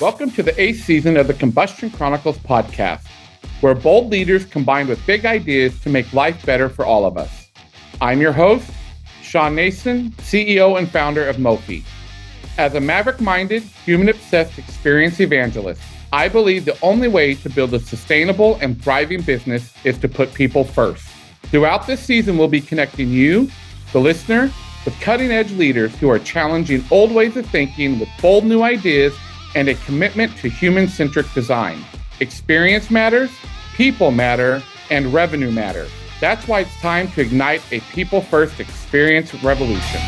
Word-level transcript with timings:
Welcome 0.00 0.30
to 0.32 0.42
the 0.42 0.54
eighth 0.60 0.84
season 0.84 1.16
of 1.16 1.26
the 1.26 1.34
Combustion 1.34 1.90
Chronicles 1.90 2.36
podcast, 2.38 3.06
where 3.60 3.74
bold 3.74 4.10
leaders 4.10 4.44
combine 4.44 4.88
with 4.88 5.04
big 5.06 5.24
ideas 5.24 5.80
to 5.80 5.88
make 5.88 6.12
life 6.12 6.44
better 6.44 6.68
for 6.68 6.84
all 6.84 7.06
of 7.06 7.16
us. 7.16 7.50
I'm 8.00 8.20
your 8.20 8.32
host, 8.32 8.70
Shawn 9.22 9.54
Nason, 9.54 10.10
CEO 10.18 10.78
and 10.78 10.90
founder 10.90 11.26
of 11.26 11.36
Mofi. 11.36 11.82
As 12.58 12.74
a 12.74 12.80
maverick 12.80 13.20
minded, 13.20 13.62
human 13.62 14.10
obsessed 14.10 14.58
experience 14.58 15.18
evangelist, 15.20 15.80
I 16.12 16.28
believe 16.28 16.64
the 16.64 16.78
only 16.82 17.08
way 17.08 17.34
to 17.34 17.48
build 17.50 17.74
a 17.74 17.80
sustainable 17.80 18.58
and 18.60 18.82
thriving 18.82 19.22
business 19.22 19.72
is 19.84 19.98
to 19.98 20.08
put 20.08 20.34
people 20.34 20.64
first. 20.64 21.06
Throughout 21.44 21.86
this 21.86 22.00
season, 22.00 22.36
we'll 22.38 22.48
be 22.48 22.60
connecting 22.60 23.08
you, 23.08 23.50
the 23.92 24.00
listener, 24.00 24.50
with 24.84 24.98
cutting 25.00 25.32
edge 25.32 25.52
leaders 25.52 25.94
who 25.96 26.08
are 26.08 26.18
challenging 26.18 26.84
old 26.90 27.12
ways 27.12 27.36
of 27.36 27.46
thinking 27.46 27.98
with 27.98 28.08
bold 28.20 28.44
new 28.44 28.62
ideas 28.62 29.14
and 29.56 29.70
a 29.70 29.74
commitment 29.74 30.36
to 30.36 30.50
human 30.50 30.86
centric 30.86 31.26
design. 31.32 31.82
Experience 32.20 32.90
matters, 32.90 33.30
people 33.74 34.10
matter, 34.10 34.62
and 34.90 35.14
revenue 35.14 35.50
matter. 35.50 35.86
That's 36.20 36.46
why 36.46 36.60
it's 36.60 36.80
time 36.80 37.10
to 37.12 37.22
ignite 37.22 37.62
a 37.72 37.80
people 37.80 38.20
first 38.20 38.60
experience 38.60 39.32
revolution. 39.42 40.02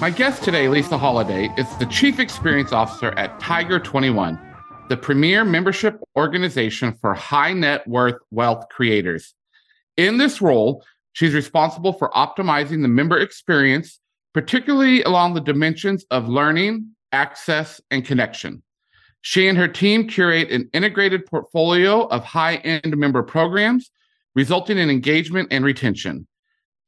My 0.00 0.10
guest 0.10 0.44
today, 0.44 0.68
Lisa 0.68 0.98
Holladay, 0.98 1.58
is 1.58 1.66
the 1.78 1.86
Chief 1.86 2.20
Experience 2.20 2.72
Officer 2.72 3.08
at 3.12 3.40
Tiger 3.40 3.80
21, 3.80 4.38
the 4.88 4.96
premier 4.96 5.44
membership 5.44 6.00
organization 6.16 6.94
for 7.00 7.14
high 7.14 7.52
net 7.52 7.86
worth 7.86 8.20
wealth 8.30 8.64
creators. 8.70 9.34
In 9.96 10.18
this 10.18 10.40
role, 10.40 10.84
she's 11.12 11.34
responsible 11.34 11.92
for 11.92 12.10
optimizing 12.10 12.82
the 12.82 12.88
member 12.88 13.18
experience 13.18 14.00
particularly 14.38 15.02
along 15.02 15.34
the 15.34 15.40
dimensions 15.40 16.06
of 16.12 16.28
learning, 16.28 16.88
access, 17.10 17.80
and 17.90 18.04
connection. 18.04 18.62
She 19.20 19.48
and 19.48 19.58
her 19.58 19.66
team 19.66 20.06
curate 20.06 20.52
an 20.52 20.70
integrated 20.72 21.26
portfolio 21.26 22.06
of 22.06 22.22
high 22.22 22.58
end 22.58 22.96
member 22.96 23.24
programs, 23.24 23.90
resulting 24.36 24.78
in 24.78 24.90
engagement 24.90 25.48
and 25.50 25.64
retention. 25.64 26.27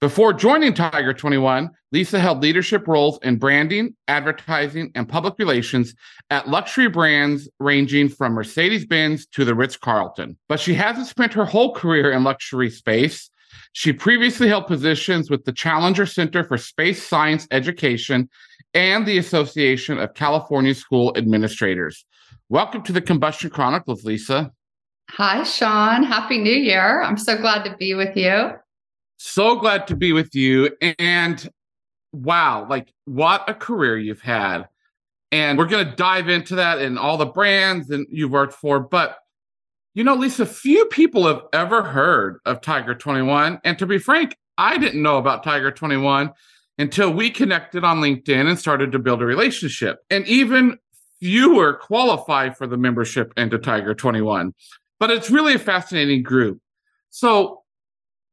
Before 0.01 0.33
joining 0.33 0.73
Tiger 0.73 1.13
21, 1.13 1.69
Lisa 1.93 2.19
held 2.19 2.41
leadership 2.41 2.89
roles 2.89 3.19
in 3.23 3.37
branding, 3.37 3.95
advertising, 4.09 4.91
and 4.95 5.07
public 5.07 5.35
relations 5.39 5.95
at 6.31 6.49
luxury 6.49 6.89
brands 6.89 7.51
ranging 7.59 8.09
from 8.09 8.33
Mercedes 8.33 8.87
Benz 8.87 9.27
to 9.27 9.45
the 9.45 9.55
Ritz 9.55 9.77
Carlton. 9.77 10.39
But 10.49 10.59
she 10.59 10.73
hasn't 10.73 11.09
spent 11.09 11.35
her 11.35 11.45
whole 11.45 11.75
career 11.75 12.13
in 12.13 12.25
luxury 12.25 12.71
space. 12.71 13.29
She 13.73 13.93
previously 13.93 14.49
held 14.49 14.67
positions 14.67 15.29
with 15.29 15.45
the 15.45 15.53
Challenger 15.53 16.07
Center 16.07 16.45
for 16.45 16.57
Space 16.57 17.07
Science 17.07 17.47
Education 17.51 18.31
and 18.73 19.05
the 19.05 19.19
Association 19.19 19.99
of 19.99 20.15
California 20.15 20.75
School 20.75 21.13
Administrators. 21.15 22.07
Welcome 22.49 22.85
to 22.85 22.93
the 22.93 23.03
Combustion 23.03 23.51
Chronicles, 23.51 24.03
Lisa. 24.05 24.51
Hi, 25.11 25.43
Shawn. 25.43 26.05
Happy 26.05 26.39
New 26.39 26.57
Year. 26.57 27.03
I'm 27.03 27.19
so 27.19 27.37
glad 27.37 27.65
to 27.65 27.77
be 27.77 27.93
with 27.93 28.17
you. 28.17 28.53
So 29.23 29.57
glad 29.57 29.87
to 29.89 29.97
be 29.97 30.15
with 30.15 30.35
you. 30.35 30.75
And 30.99 31.47
wow, 32.11 32.67
like 32.71 32.95
what 33.05 33.47
a 33.51 33.53
career 33.53 33.99
you've 33.99 34.23
had. 34.23 34.67
And 35.31 35.59
we're 35.59 35.67
going 35.67 35.85
to 35.85 35.95
dive 35.95 36.31
into 36.31 36.55
that 36.55 36.79
and 36.79 36.99
all 36.99 37.19
the 37.19 37.27
brands 37.27 37.89
that 37.89 38.07
you've 38.09 38.31
worked 38.31 38.55
for. 38.55 38.81
But 38.81 39.19
you 39.93 40.05
know, 40.05 40.15
Lisa, 40.15 40.47
few 40.47 40.87
people 40.87 41.27
have 41.27 41.43
ever 41.53 41.83
heard 41.83 42.39
of 42.47 42.63
Tiger 42.63 42.95
21. 42.95 43.61
And 43.63 43.79
to 43.79 43.85
be 43.85 43.99
frank, 43.99 44.39
I 44.57 44.79
didn't 44.79 45.03
know 45.03 45.19
about 45.19 45.43
Tiger 45.43 45.71
21 45.71 46.33
until 46.79 47.13
we 47.13 47.29
connected 47.29 47.85
on 47.85 48.01
LinkedIn 48.01 48.49
and 48.49 48.59
started 48.59 48.91
to 48.93 48.99
build 48.99 49.21
a 49.21 49.27
relationship. 49.27 49.99
And 50.09 50.27
even 50.29 50.79
fewer 51.19 51.75
qualify 51.75 52.49
for 52.49 52.67
the 52.67 52.79
membership 52.79 53.35
into 53.37 53.59
Tiger 53.59 53.95
21. 53.95 54.55
But 54.99 55.11
it's 55.11 55.31
really 55.31 55.57
a 55.57 55.59
fascinating 55.59 56.23
group. 56.23 56.59
So 57.11 57.60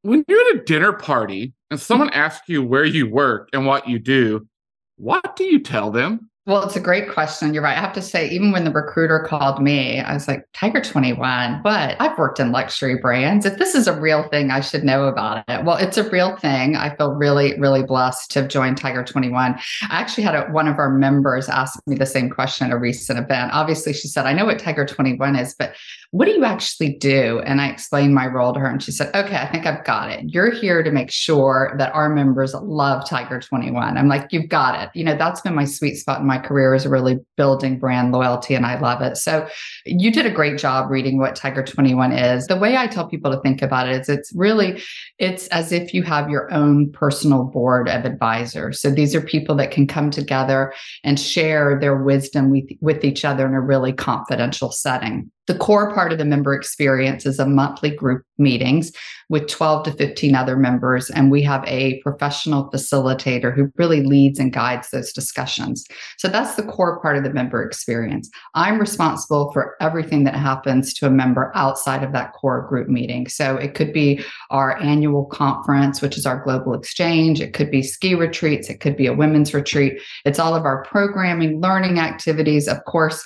when 0.07 0.23
you're 0.29 0.39
at 0.39 0.55
a 0.55 0.63
dinner 0.63 0.93
party 0.93 1.51
and 1.69 1.77
someone 1.77 2.07
mm-hmm. 2.07 2.19
asks 2.19 2.47
you 2.47 2.63
where 2.63 2.85
you 2.85 3.09
work 3.09 3.49
and 3.51 3.65
what 3.65 3.89
you 3.89 3.99
do, 3.99 4.47
what 4.95 5.35
do 5.35 5.43
you 5.43 5.59
tell 5.59 5.91
them? 5.91 6.29
Well, 6.45 6.63
it's 6.63 6.77
a 6.77 6.79
great 6.79 7.11
question. 7.11 7.53
You're 7.53 7.61
right. 7.61 7.77
I 7.77 7.81
have 7.81 7.91
to 7.91 8.01
say, 8.01 8.29
even 8.29 8.53
when 8.53 8.63
the 8.63 8.71
recruiter 8.71 9.19
called 9.27 9.61
me, 9.61 9.99
I 9.99 10.13
was 10.13 10.29
like, 10.29 10.45
Tiger 10.53 10.79
21, 10.79 11.59
but 11.61 11.97
I've 11.99 12.17
worked 12.17 12.39
in 12.39 12.53
luxury 12.53 12.95
brands. 12.95 13.45
If 13.45 13.57
this 13.57 13.75
is 13.75 13.85
a 13.85 13.99
real 13.99 14.29
thing, 14.29 14.49
I 14.49 14.61
should 14.61 14.85
know 14.85 15.09
about 15.09 15.43
it. 15.49 15.65
Well, 15.65 15.75
it's 15.75 15.97
a 15.97 16.09
real 16.09 16.37
thing. 16.37 16.77
I 16.77 16.95
feel 16.95 17.11
really, 17.11 17.59
really 17.59 17.83
blessed 17.83 18.31
to 18.31 18.43
have 18.43 18.47
joined 18.47 18.77
Tiger 18.77 19.03
21. 19.03 19.55
I 19.55 19.59
actually 19.89 20.23
had 20.23 20.35
a, 20.35 20.43
one 20.43 20.69
of 20.69 20.79
our 20.79 20.89
members 20.89 21.49
ask 21.49 21.85
me 21.85 21.97
the 21.97 22.05
same 22.05 22.29
question 22.29 22.67
at 22.67 22.73
a 22.73 22.79
recent 22.79 23.19
event. 23.19 23.51
Obviously, 23.51 23.91
she 23.91 24.07
said, 24.07 24.25
I 24.25 24.31
know 24.31 24.45
what 24.45 24.57
Tiger 24.57 24.85
21 24.85 25.35
is, 25.35 25.53
but 25.53 25.75
what 26.11 26.25
do 26.25 26.31
you 26.31 26.45
actually 26.45 26.93
do? 26.95 27.39
And 27.39 27.59
I 27.59 27.67
explained 27.67 28.15
my 28.15 28.27
role 28.27 28.53
to 28.53 28.59
her, 28.59 28.67
and 28.67 28.81
she 28.81 28.91
said, 28.91 29.13
Okay, 29.13 29.35
I 29.35 29.51
think 29.51 29.65
I've 29.65 29.83
got 29.83 30.09
it. 30.09 30.25
You're 30.27 30.51
here 30.51 30.81
to 30.81 30.91
make 30.91 31.11
sure 31.11 31.75
that 31.77 31.93
our 31.93 32.09
members 32.09 32.53
love 32.53 33.07
Tiger 33.07 33.39
21. 33.39 33.97
I'm 33.97 34.07
like, 34.07 34.27
You've 34.31 34.49
got 34.49 34.81
it. 34.81 34.89
You 34.93 35.03
know, 35.03 35.17
that's 35.17 35.41
been 35.41 35.55
my 35.55 35.65
sweet 35.65 35.95
spot 35.95 36.21
in 36.21 36.27
my 36.27 36.37
career 36.37 36.73
is 36.73 36.87
really 36.87 37.19
building 37.35 37.77
brand 37.77 38.13
loyalty, 38.13 38.55
and 38.55 38.65
I 38.65 38.79
love 38.79 39.01
it. 39.01 39.17
So 39.17 39.47
you 39.85 40.11
did 40.11 40.25
a 40.25 40.31
great 40.31 40.57
job 40.57 40.89
reading 40.89 41.19
what 41.19 41.35
Tiger 41.35 41.63
21 41.63 42.13
is. 42.13 42.47
The 42.47 42.57
way 42.57 42.77
I 42.77 42.87
tell 42.87 43.07
people 43.07 43.31
to 43.31 43.41
think 43.41 43.61
about 43.61 43.89
it 43.89 44.01
is 44.01 44.09
it's 44.09 44.33
really, 44.33 44.81
it's 45.19 45.47
as 45.47 45.71
if 45.71 45.93
you 45.93 46.03
have 46.03 46.29
your 46.29 46.51
own 46.53 46.91
personal 46.91 47.43
board 47.43 47.89
of 47.89 48.05
advisors. 48.05 48.81
So 48.81 48.89
these 48.89 49.13
are 49.13 49.21
people 49.21 49.55
that 49.55 49.71
can 49.71 49.87
come 49.87 50.11
together 50.11 50.73
and 51.03 51.19
share 51.19 51.79
their 51.79 52.01
wisdom 52.01 52.49
with, 52.49 52.69
with 52.81 53.03
each 53.03 53.25
other 53.25 53.45
in 53.45 53.53
a 53.53 53.61
really 53.61 53.91
confidential 53.91 54.71
setting. 54.71 55.31
The 55.47 55.57
core 55.57 55.93
part 55.93 56.11
of 56.11 56.17
the 56.17 56.25
member 56.25 56.53
experience 56.53 57.25
is 57.25 57.39
a 57.39 57.45
monthly 57.45 57.89
group 57.89 58.23
meetings 58.37 58.91
with 59.29 59.47
12 59.47 59.83
to 59.83 59.91
15 59.93 60.35
other 60.35 60.55
members. 60.55 61.09
And 61.09 61.31
we 61.31 61.41
have 61.43 61.63
a 61.67 61.99
professional 62.01 62.69
facilitator 62.71 63.53
who 63.53 63.71
really 63.75 64.03
leads 64.03 64.39
and 64.39 64.53
guides 64.53 64.89
those 64.89 65.11
discussions. 65.11 65.85
So 66.17 66.27
that's 66.27 66.55
the 66.55 66.63
core 66.63 67.01
part 67.01 67.17
of 67.17 67.23
the 67.23 67.33
member 67.33 67.63
experience. 67.63 68.29
I'm 68.53 68.79
responsible 68.79 69.51
for 69.51 69.75
everything 69.81 70.23
that 70.25 70.35
happens 70.35 70.93
to 70.95 71.07
a 71.07 71.11
member 71.11 71.51
outside 71.55 72.03
of 72.03 72.13
that 72.13 72.33
core 72.33 72.65
group 72.67 72.87
meeting. 72.87 73.27
So 73.27 73.57
it 73.57 73.73
could 73.73 73.91
be 73.91 74.23
our 74.49 74.77
annual 74.81 75.25
conference, 75.25 76.01
which 76.01 76.17
is 76.17 76.25
our 76.25 76.41
global 76.43 76.73
exchange. 76.73 77.41
It 77.41 77.53
could 77.53 77.71
be 77.71 77.83
ski 77.83 78.15
retreats. 78.15 78.69
It 78.69 78.79
could 78.79 78.95
be 78.95 79.07
a 79.07 79.13
women's 79.13 79.53
retreat. 79.53 80.01
It's 80.25 80.39
all 80.39 80.55
of 80.55 80.63
our 80.63 80.83
programming, 80.83 81.59
learning 81.59 81.99
activities. 81.99 82.67
Of 82.67 82.83
course, 82.85 83.25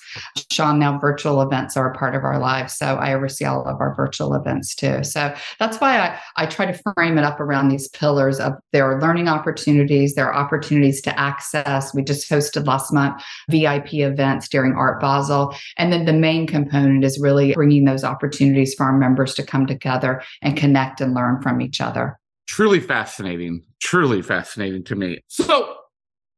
Shawn, 0.52 0.80
now 0.80 0.98
virtual 0.98 1.42
events 1.42 1.78
are 1.78 1.92
a 1.92 1.98
part 1.98 2.11
of 2.16 2.24
our 2.24 2.40
lives. 2.40 2.74
So 2.74 2.96
I 2.96 3.14
oversee 3.14 3.46
all 3.46 3.64
of 3.66 3.80
our 3.80 3.94
virtual 3.96 4.34
events 4.34 4.76
too. 4.76 5.04
So 5.04 5.34
that's 5.60 5.80
why 5.80 6.00
I, 6.00 6.20
I 6.38 6.46
try 6.46 6.72
to 6.72 6.94
frame 6.96 7.18
it 7.18 7.24
up 7.24 7.40
around 7.40 7.70
these 7.70 7.88
pillars 7.90 8.40
of 8.40 8.54
there 8.72 8.86
are 8.86 9.02
learning 9.02 9.28
opportunities, 9.28 10.16
there 10.16 10.32
are 10.32 10.36
opportunities 10.36 11.02
to 11.02 11.20
access. 11.20 11.94
We 11.94 12.04
just 12.04 12.30
hosted 12.30 12.66
last 12.66 12.94
month 12.94 13.24
VIP 13.50 13.96
events 13.96 14.48
during 14.50 14.74
Art 14.74 15.00
Basel. 15.02 15.56
And 15.78 15.92
then 15.92 16.06
the 16.06 16.14
main 16.14 16.48
component 16.48 17.04
is 17.04 17.20
really 17.20 17.54
bringing 17.54 17.86
those 17.86 18.04
opportunities 18.04 18.74
for 18.74 18.86
our 18.86 18.98
members 18.98 19.34
to 19.36 19.44
come 19.44 19.66
together 19.66 20.22
and 20.42 20.58
connect 20.58 21.02
and 21.02 21.14
learn 21.14 21.42
from 21.42 21.62
each 21.62 21.82
other. 21.82 22.20
Truly 22.48 22.80
fascinating. 22.80 23.64
Truly 23.82 24.22
fascinating 24.22 24.84
to 24.86 24.96
me. 24.96 25.22
So 25.28 25.76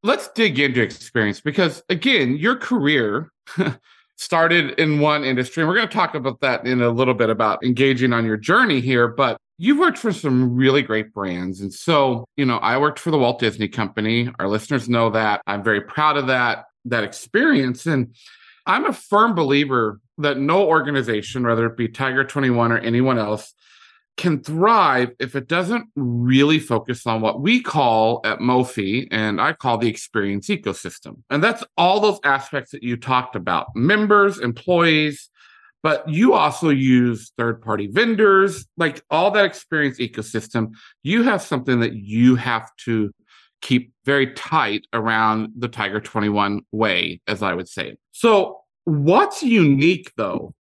let's 0.03 0.27
dig 0.29 0.59
into 0.59 0.81
experience 0.81 1.41
because, 1.41 1.81
again, 1.89 2.37
your 2.37 2.55
career. 2.55 3.31
started 4.23 4.79
in 4.79 4.99
one 4.99 5.23
industry. 5.23 5.61
And 5.61 5.69
we're 5.69 5.75
going 5.75 5.87
to 5.87 5.93
talk 5.93 6.15
about 6.15 6.39
that 6.39 6.65
in 6.65 6.81
a 6.81 6.89
little 6.89 7.13
bit 7.13 7.29
about 7.29 7.63
engaging 7.63 8.13
on 8.13 8.25
your 8.25 8.37
journey 8.37 8.79
here. 8.79 9.07
But 9.07 9.37
you've 9.57 9.77
worked 9.77 9.97
for 9.97 10.11
some 10.11 10.55
really 10.55 10.81
great 10.81 11.13
brands. 11.13 11.61
And 11.61 11.73
so, 11.73 12.25
you 12.37 12.45
know, 12.45 12.57
I 12.57 12.77
worked 12.77 12.99
for 12.99 13.11
the 13.11 13.17
Walt 13.17 13.39
Disney 13.39 13.67
Company. 13.67 14.29
Our 14.39 14.47
listeners 14.47 14.89
know 14.89 15.09
that. 15.11 15.41
I'm 15.45 15.63
very 15.63 15.81
proud 15.81 16.17
of 16.17 16.27
that, 16.27 16.65
that 16.85 17.03
experience. 17.03 17.85
And 17.85 18.15
I'm 18.65 18.85
a 18.85 18.93
firm 18.93 19.35
believer 19.35 19.99
that 20.17 20.37
no 20.37 20.67
organization, 20.67 21.43
whether 21.43 21.65
it 21.65 21.77
be 21.77 21.87
Tiger 21.87 22.23
21 22.23 22.71
or 22.71 22.77
anyone 22.77 23.19
else, 23.19 23.53
can 24.15 24.43
thrive 24.43 25.11
if 25.19 25.35
it 25.35 25.47
doesn't 25.47 25.87
really 25.95 26.59
focus 26.59 27.07
on 27.07 27.21
what 27.21 27.41
we 27.41 27.61
call 27.61 28.21
at 28.23 28.39
Mofi 28.39 29.07
and 29.11 29.41
I 29.41 29.53
call 29.53 29.77
the 29.77 29.89
experience 29.89 30.47
ecosystem. 30.47 31.23
And 31.29 31.43
that's 31.43 31.63
all 31.77 31.99
those 31.99 32.19
aspects 32.23 32.71
that 32.71 32.83
you 32.83 32.95
talked 32.95 33.35
about 33.35 33.67
members, 33.75 34.39
employees, 34.39 35.29
but 35.81 36.07
you 36.07 36.33
also 36.33 36.69
use 36.69 37.31
third 37.37 37.61
party 37.61 37.87
vendors, 37.87 38.65
like 38.77 39.03
all 39.09 39.31
that 39.31 39.45
experience 39.45 39.97
ecosystem. 39.99 40.73
You 41.01 41.23
have 41.23 41.41
something 41.41 41.79
that 41.79 41.93
you 41.95 42.35
have 42.35 42.69
to 42.85 43.11
keep 43.61 43.91
very 44.05 44.33
tight 44.33 44.85
around 44.93 45.49
the 45.57 45.67
Tiger 45.67 45.99
21 45.99 46.61
way, 46.71 47.19
as 47.27 47.41
I 47.41 47.53
would 47.53 47.67
say. 47.67 47.97
So, 48.11 48.59
what's 48.85 49.41
unique 49.41 50.11
though 50.17 50.53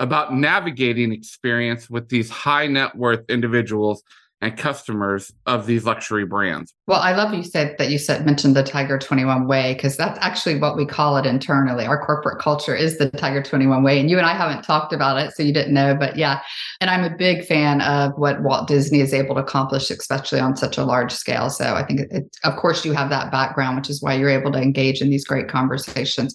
about 0.00 0.34
navigating 0.34 1.12
experience 1.12 1.88
with 1.88 2.08
these 2.08 2.28
high 2.28 2.66
net 2.66 2.96
worth 2.96 3.28
individuals 3.28 4.02
and 4.42 4.56
customers 4.56 5.32
of 5.44 5.66
these 5.66 5.84
luxury 5.84 6.24
brands. 6.24 6.74
Well, 6.86 7.00
I 7.00 7.14
love 7.14 7.34
you 7.34 7.42
said 7.42 7.76
that 7.78 7.90
you 7.90 7.98
said 7.98 8.24
mentioned 8.24 8.56
the 8.56 8.62
Tiger 8.62 8.98
21 8.98 9.46
way 9.46 9.74
because 9.74 9.98
that's 9.98 10.18
actually 10.22 10.58
what 10.58 10.76
we 10.76 10.86
call 10.86 11.18
it 11.18 11.26
internally. 11.26 11.84
Our 11.84 12.04
corporate 12.04 12.40
culture 12.40 12.74
is 12.74 12.96
the 12.96 13.10
Tiger 13.10 13.42
21 13.42 13.82
way. 13.82 14.00
And 14.00 14.08
you 14.08 14.16
and 14.16 14.26
I 14.26 14.34
haven't 14.34 14.62
talked 14.62 14.94
about 14.94 15.18
it, 15.18 15.32
so 15.34 15.42
you 15.42 15.52
didn't 15.52 15.74
know. 15.74 15.94
But 15.94 16.16
yeah, 16.16 16.40
and 16.80 16.88
I'm 16.88 17.04
a 17.04 17.14
big 17.14 17.44
fan 17.44 17.82
of 17.82 18.12
what 18.16 18.42
Walt 18.42 18.66
Disney 18.66 19.00
is 19.00 19.12
able 19.12 19.34
to 19.34 19.42
accomplish, 19.42 19.90
especially 19.90 20.40
on 20.40 20.56
such 20.56 20.78
a 20.78 20.84
large 20.84 21.12
scale. 21.12 21.50
So 21.50 21.74
I 21.74 21.84
think, 21.84 22.00
it, 22.10 22.36
of 22.42 22.56
course, 22.56 22.84
you 22.84 22.92
have 22.92 23.10
that 23.10 23.30
background, 23.30 23.76
which 23.76 23.90
is 23.90 24.02
why 24.02 24.14
you're 24.14 24.30
able 24.30 24.52
to 24.52 24.58
engage 24.58 25.02
in 25.02 25.10
these 25.10 25.26
great 25.26 25.48
conversations. 25.48 26.32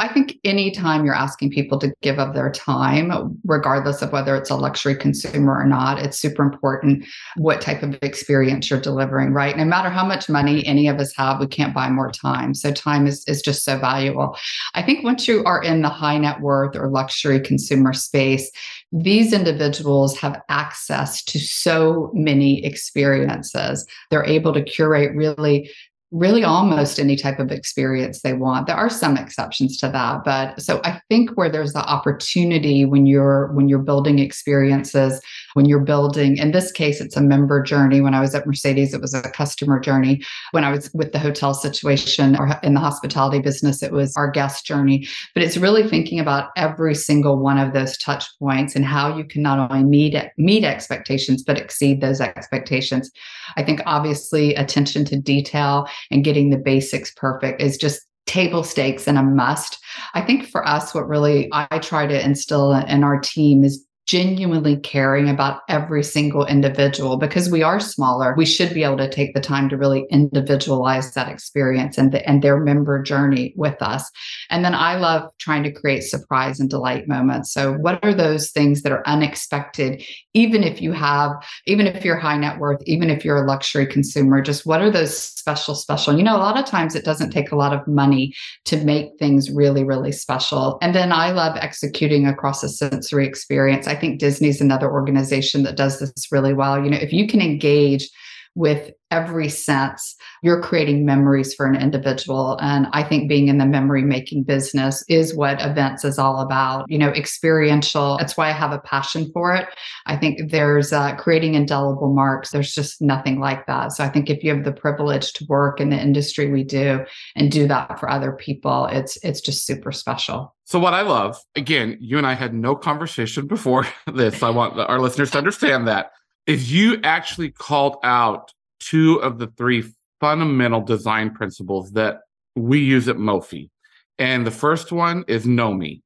I 0.00 0.08
think 0.08 0.38
anytime 0.44 1.04
you're 1.04 1.14
asking 1.14 1.50
people 1.50 1.78
to 1.80 1.92
give 2.00 2.18
of 2.18 2.34
their 2.34 2.50
time, 2.50 3.38
regardless 3.44 4.00
of 4.00 4.12
whether 4.12 4.34
it's 4.34 4.48
a 4.48 4.56
luxury 4.56 4.96
consumer 4.96 5.60
or 5.60 5.66
not, 5.66 5.98
it's 5.98 6.18
super 6.18 6.42
important 6.42 7.04
what 7.36 7.60
type 7.60 7.82
of 7.82 7.98
experience 8.00 8.70
you're 8.70 8.80
delivering, 8.80 9.34
right? 9.34 9.54
No 9.58 9.66
matter 9.66 9.90
how 9.90 10.06
much 10.06 10.30
money 10.30 10.66
any 10.66 10.88
of 10.88 10.98
us 10.98 11.14
have, 11.16 11.38
we 11.38 11.46
can't 11.46 11.74
buy 11.74 11.90
more 11.90 12.10
time. 12.10 12.54
So 12.54 12.72
time 12.72 13.06
is, 13.06 13.22
is 13.28 13.42
just 13.42 13.62
so 13.62 13.78
valuable. 13.78 14.38
I 14.72 14.82
think 14.82 15.04
once 15.04 15.28
you 15.28 15.44
are 15.44 15.62
in 15.62 15.82
the 15.82 15.90
high 15.90 16.16
net 16.16 16.40
worth 16.40 16.76
or 16.76 16.88
luxury 16.88 17.38
consumer 17.38 17.92
space, 17.92 18.50
these 18.92 19.34
individuals 19.34 20.18
have 20.18 20.40
access 20.48 21.22
to 21.24 21.38
so 21.38 22.10
many 22.14 22.64
experiences. 22.64 23.86
They're 24.10 24.24
able 24.24 24.54
to 24.54 24.62
curate 24.62 25.14
really 25.14 25.70
really 26.10 26.44
almost 26.44 26.98
any 26.98 27.16
type 27.16 27.38
of 27.38 27.52
experience 27.52 28.22
they 28.22 28.32
want. 28.32 28.66
There 28.66 28.76
are 28.76 28.90
some 28.90 29.16
exceptions 29.16 29.76
to 29.78 29.88
that 29.88 30.24
but 30.24 30.60
so 30.60 30.80
i 30.84 31.00
think 31.08 31.30
where 31.30 31.50
there's 31.50 31.72
the 31.72 31.84
opportunity 31.84 32.84
when 32.84 33.06
you're 33.06 33.48
when 33.52 33.68
you're 33.68 33.78
building 33.78 34.18
experiences 34.18 35.20
when 35.54 35.66
you're 35.66 35.80
building 35.80 36.36
in 36.36 36.52
this 36.52 36.72
case 36.72 37.00
it's 37.00 37.16
a 37.16 37.20
member 37.20 37.62
journey. 37.62 38.00
When 38.00 38.14
i 38.14 38.20
was 38.20 38.34
at 38.34 38.46
mercedes 38.46 38.94
it 38.94 39.00
was 39.00 39.14
a 39.14 39.22
customer 39.22 39.80
journey. 39.80 40.22
When 40.52 40.64
i 40.64 40.70
was 40.70 40.90
with 40.94 41.12
the 41.12 41.18
hotel 41.18 41.54
situation 41.54 42.36
or 42.36 42.58
in 42.62 42.74
the 42.74 42.80
hospitality 42.80 43.40
business 43.40 43.82
it 43.82 43.92
was 43.92 44.16
our 44.16 44.30
guest 44.30 44.66
journey. 44.66 45.06
But 45.34 45.42
it's 45.42 45.56
really 45.56 45.88
thinking 45.88 46.20
about 46.20 46.50
every 46.56 46.94
single 46.94 47.38
one 47.38 47.58
of 47.58 47.72
those 47.72 47.96
touch 47.98 48.26
points 48.38 48.76
and 48.76 48.84
how 48.84 49.16
you 49.16 49.24
can 49.24 49.42
not 49.42 49.70
only 49.70 49.84
meet 49.84 50.16
meet 50.38 50.64
expectations 50.64 51.42
but 51.42 51.58
exceed 51.58 52.00
those 52.00 52.20
expectations. 52.20 53.10
I 53.56 53.62
think 53.62 53.80
obviously 53.86 54.54
attention 54.54 55.04
to 55.06 55.18
detail 55.18 55.86
and 56.10 56.24
getting 56.24 56.50
the 56.50 56.56
basics 56.58 57.12
perfect 57.12 57.60
is 57.60 57.76
just 57.76 58.06
table 58.26 58.62
stakes 58.62 59.08
and 59.08 59.18
a 59.18 59.22
must. 59.22 59.78
I 60.14 60.20
think 60.20 60.46
for 60.46 60.66
us, 60.66 60.94
what 60.94 61.08
really 61.08 61.48
I 61.52 61.78
try 61.80 62.06
to 62.06 62.24
instill 62.24 62.72
in 62.72 63.02
our 63.02 63.18
team 63.18 63.64
is 63.64 63.84
genuinely 64.10 64.76
caring 64.76 65.28
about 65.28 65.60
every 65.68 66.02
single 66.02 66.44
individual 66.44 67.16
because 67.16 67.48
we 67.48 67.62
are 67.62 67.78
smaller 67.78 68.34
we 68.36 68.44
should 68.44 68.74
be 68.74 68.82
able 68.82 68.96
to 68.96 69.08
take 69.08 69.34
the 69.34 69.40
time 69.40 69.68
to 69.68 69.76
really 69.76 70.04
individualize 70.10 71.14
that 71.14 71.28
experience 71.28 71.96
and, 71.96 72.10
the, 72.10 72.28
and 72.28 72.42
their 72.42 72.58
member 72.58 73.00
journey 73.00 73.54
with 73.56 73.80
us. 73.80 74.10
And 74.50 74.64
then 74.64 74.74
i 74.74 74.96
love 74.96 75.30
trying 75.38 75.62
to 75.62 75.70
create 75.70 76.02
surprise 76.02 76.58
and 76.58 76.68
delight 76.68 77.06
moments. 77.06 77.52
So 77.52 77.74
what 77.74 78.02
are 78.02 78.12
those 78.12 78.50
things 78.50 78.82
that 78.82 78.90
are 78.90 79.06
unexpected 79.06 80.02
even 80.34 80.64
if 80.64 80.82
you 80.82 80.90
have 80.90 81.30
even 81.66 81.86
if 81.86 82.04
you're 82.04 82.16
high 82.16 82.36
net 82.36 82.58
worth 82.58 82.82
even 82.86 83.10
if 83.10 83.24
you're 83.24 83.44
a 83.44 83.46
luxury 83.46 83.86
consumer 83.86 84.42
just 84.42 84.66
what 84.66 84.82
are 84.82 84.90
those 84.90 85.16
special 85.16 85.76
special? 85.76 86.18
You 86.18 86.24
know 86.24 86.36
a 86.36 86.38
lot 86.38 86.58
of 86.58 86.64
times 86.64 86.96
it 86.96 87.04
doesn't 87.04 87.30
take 87.30 87.52
a 87.52 87.56
lot 87.56 87.72
of 87.72 87.86
money 87.86 88.34
to 88.64 88.76
make 88.78 89.10
things 89.20 89.52
really 89.52 89.84
really 89.84 90.10
special. 90.10 90.78
And 90.82 90.96
then 90.96 91.12
i 91.12 91.30
love 91.30 91.56
executing 91.58 92.26
across 92.26 92.64
a 92.64 92.68
sensory 92.68 93.24
experience. 93.24 93.86
I 93.86 93.99
think 94.00 94.18
Disney's 94.18 94.60
another 94.60 94.90
organization 94.90 95.62
that 95.62 95.76
does 95.76 96.00
this 96.00 96.32
really 96.32 96.54
well. 96.54 96.82
You 96.82 96.90
know, 96.90 96.96
if 96.96 97.12
you 97.12 97.26
can 97.26 97.40
engage 97.40 98.08
with 98.54 98.92
every 99.10 99.48
sense, 99.48 100.14
you're 100.42 100.62
creating 100.62 101.04
memories 101.04 101.54
for 101.54 101.66
an 101.66 101.74
individual. 101.74 102.58
And 102.60 102.86
I 102.92 103.02
think 103.02 103.28
being 103.28 103.48
in 103.48 103.58
the 103.58 103.66
memory 103.66 104.02
making 104.02 104.44
business 104.44 105.04
is 105.08 105.34
what 105.34 105.60
events 105.60 106.04
is 106.04 106.18
all 106.18 106.40
about, 106.40 106.84
you 106.88 106.98
know, 106.98 107.08
experiential. 107.08 108.16
That's 108.18 108.36
why 108.36 108.48
I 108.48 108.52
have 108.52 108.72
a 108.72 108.78
passion 108.78 109.30
for 109.32 109.54
it. 109.54 109.68
I 110.06 110.16
think 110.16 110.50
there's 110.50 110.92
uh, 110.92 111.16
creating 111.16 111.54
indelible 111.54 112.12
marks. 112.14 112.50
There's 112.50 112.74
just 112.74 113.02
nothing 113.02 113.40
like 113.40 113.66
that. 113.66 113.92
So 113.92 114.04
I 114.04 114.08
think 114.08 114.30
if 114.30 114.44
you 114.44 114.54
have 114.54 114.64
the 114.64 114.72
privilege 114.72 115.32
to 115.34 115.46
work 115.48 115.80
in 115.80 115.90
the 115.90 116.00
industry 116.00 116.50
we 116.50 116.62
do 116.62 117.04
and 117.34 117.50
do 117.50 117.66
that 117.66 117.98
for 117.98 118.08
other 118.10 118.32
people, 118.32 118.86
it's 118.86 119.18
it's 119.24 119.40
just 119.40 119.66
super 119.66 119.92
special. 119.92 120.54
So 120.64 120.78
what 120.78 120.94
I 120.94 121.02
love, 121.02 121.36
again, 121.56 121.98
you 122.00 122.16
and 122.16 122.26
I 122.26 122.34
had 122.34 122.54
no 122.54 122.76
conversation 122.76 123.48
before 123.48 123.88
this. 124.12 124.42
I 124.42 124.50
want 124.50 124.78
our 124.78 125.00
listeners 125.00 125.32
to 125.32 125.38
understand 125.38 125.88
that 125.88 126.12
is 126.46 126.72
you 126.72 127.00
actually 127.04 127.50
called 127.50 127.96
out 128.02 128.52
two 128.80 129.16
of 129.22 129.38
the 129.38 129.46
three 129.58 129.84
fundamental 130.20 130.80
design 130.80 131.30
principles 131.32 131.92
that 131.92 132.20
we 132.56 132.80
use 132.80 133.08
at 133.08 133.16
Mofi. 133.16 133.70
And 134.18 134.46
the 134.46 134.50
first 134.50 134.92
one 134.92 135.24
is 135.28 135.46
know 135.46 135.72
me. 135.72 136.02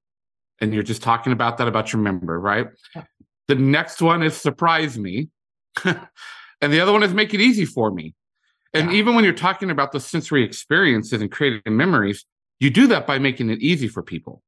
And 0.61 0.73
you're 0.73 0.83
just 0.83 1.03
talking 1.03 1.33
about 1.33 1.59
that 1.59 1.69
about 1.69 1.93
your 1.93 2.01
member, 2.01 2.39
right? 2.39 2.69
Yeah. 2.95 3.05
The 3.49 3.57
next 3.57 4.01
one 4.01 4.23
is 4.23 4.37
surprise 4.37 4.99
me. 4.99 5.29
and 5.85 6.73
the 6.73 6.81
other 6.81 6.93
one 6.93 7.03
is 7.03 7.13
make 7.13 7.35
it 7.35 7.41
easy 7.41 7.65
for 7.65 7.91
me. 7.91 8.15
And 8.73 8.91
yeah. 8.91 8.99
even 8.99 9.15
when 9.15 9.25
you're 9.25 9.33
talking 9.33 9.71
about 9.71 9.93
the 9.93 10.01
sensory 10.01 10.45
experiences 10.45 11.21
and 11.21 11.31
creating 11.31 11.77
memories, 11.77 12.25
you 12.61 12.71
do 12.71 12.87
that 12.89 13.07
by 13.07 13.19
making 13.19 13.51
it 13.51 13.61
easy 13.61 13.89
for 13.89 14.03
people. 14.03 14.43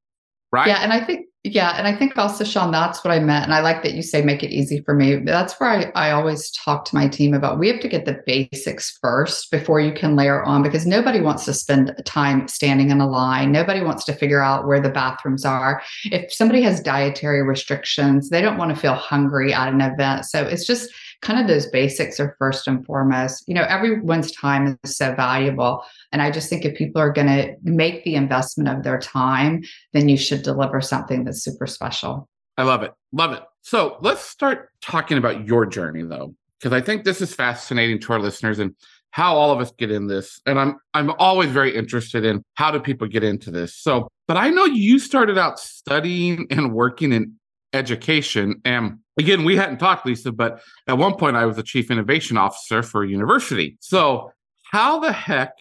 Right. 0.53 0.69
Yeah. 0.69 0.79
And 0.79 0.93
I 0.93 1.05
think 1.05 1.27
yeah. 1.47 1.75
And 1.77 1.87
I 1.87 1.95
think 1.95 2.19
also, 2.19 2.45
Shawn, 2.45 2.73
that's 2.73 3.05
what 3.05 3.13
I 3.13 3.21
meant. 3.21 3.45
And 3.45 3.55
I 3.55 3.61
like 3.61 3.83
that 3.83 3.95
you 3.95 4.03
say 4.03 4.23
make 4.23 4.43
it 4.43 4.51
easy 4.51 4.81
for 4.81 4.95
me. 4.95 5.17
That's 5.17 5.55
where 5.61 5.71
I, 5.71 5.93
I 5.95 6.11
always 6.11 6.51
talk 6.51 6.85
to 6.87 6.95
my 6.95 7.07
team 7.09 7.35
about 7.35 7.59
we 7.59 7.69
have 7.69 7.81
to 7.81 7.89
get 7.89 8.05
the 8.05 8.21
basics 8.27 8.99
first 9.01 9.51
before 9.51 9.81
you 9.81 9.93
can 9.93 10.17
layer 10.17 10.43
on 10.43 10.63
because 10.63 10.87
nobody 10.87 11.21
wants 11.21 11.45
to 11.45 11.55
spend 11.55 11.95
time 12.05 12.49
standing 12.49 12.91
in 12.91 13.01
a 13.01 13.09
line. 13.09 13.53
Nobody 13.53 13.83
wants 13.83 14.05
to 14.07 14.13
figure 14.13 14.43
out 14.43 14.67
where 14.67 14.81
the 14.81 14.91
bathrooms 14.91 15.45
are. 15.45 15.83
If 16.05 16.33
somebody 16.33 16.63
has 16.63 16.81
dietary 16.81 17.43
restrictions, 17.43 18.29
they 18.29 18.43
don't 18.43 18.59
want 18.59 18.75
to 18.75 18.81
feel 18.81 18.95
hungry 18.95 19.55
at 19.55 19.69
an 19.69 19.81
event. 19.81 20.27
So 20.27 20.43
it's 20.43 20.67
just 20.67 20.91
kind 21.23 21.41
of 21.41 21.47
those 21.47 21.67
basics 21.67 22.21
are 22.21 22.37
first 22.39 22.67
and 22.69 22.85
foremost. 22.87 23.45
You 23.47 23.55
know, 23.55 23.65
everyone's 23.65 24.33
time 24.33 24.79
is 24.85 24.97
so 24.97 25.15
valuable. 25.15 25.83
And 26.13 26.23
I 26.23 26.31
just 26.31 26.49
think 26.49 26.65
if 26.65 26.77
people 26.77 27.01
are 27.01 27.13
going 27.13 27.27
to 27.29 27.55
make 27.63 28.05
the 28.05 28.15
investment 28.15 28.69
of 28.69 28.85
their 28.85 28.99
time, 28.99 29.63
then 29.93 30.09
you 30.09 30.17
should 30.17 30.43
deliver 30.43 30.81
something 30.81 31.25
that's 31.25 31.43
super 31.43 31.67
special. 31.67 32.29
I 32.57 32.63
love 32.63 32.83
it. 32.83 32.93
Love 33.13 33.33
it. 33.33 33.43
So 33.63 33.97
let's 34.01 34.23
start 34.23 34.71
talking 34.81 35.19
about 35.19 35.47
your 35.47 35.67
journey 35.67 36.03
though, 36.03 36.35
because 36.59 36.73
I 36.73 36.81
think 36.81 37.05
this 37.05 37.21
is 37.21 37.35
fascinating 37.35 38.01
to 38.01 38.13
our 38.13 38.21
listeners 38.21 38.59
and 38.59 38.75
how 39.11 39.35
all 39.35 39.51
of 39.51 39.61
us 39.61 39.73
get 39.79 39.91
in 39.91 40.07
this. 40.07 40.41
And 40.47 40.59
I'm 40.59 40.77
I'm 40.95 41.11
always 41.19 41.51
very 41.51 41.75
interested 41.75 42.25
in 42.25 42.43
how 42.55 42.71
do 42.71 42.79
people 42.79 43.09
get 43.09 43.25
into 43.25 43.51
this. 43.51 43.75
So, 43.75 44.09
but 44.29 44.37
I 44.37 44.51
know 44.51 44.65
you 44.65 44.99
started 44.99 45.39
out 45.39 45.59
studying 45.59 46.47
and 46.51 46.73
working 46.73 47.13
in 47.13 47.35
education. 47.73 48.61
And 48.65 48.99
again, 49.17 49.45
we 49.45 49.57
hadn't 49.57 49.79
talked, 49.79 50.07
Lisa, 50.07 50.33
but 50.33 50.61
at 50.87 50.99
one 50.99 51.15
point 51.15 51.37
I 51.37 51.47
was 51.47 51.57
the 51.57 51.63
chief 51.63 51.91
innovation 51.91 52.37
officer 52.37 52.83
for 52.83 53.03
a 53.03 53.09
university. 53.09 53.77
So 53.81 54.33
how 54.71 55.01
the 55.01 55.13
heck 55.13 55.53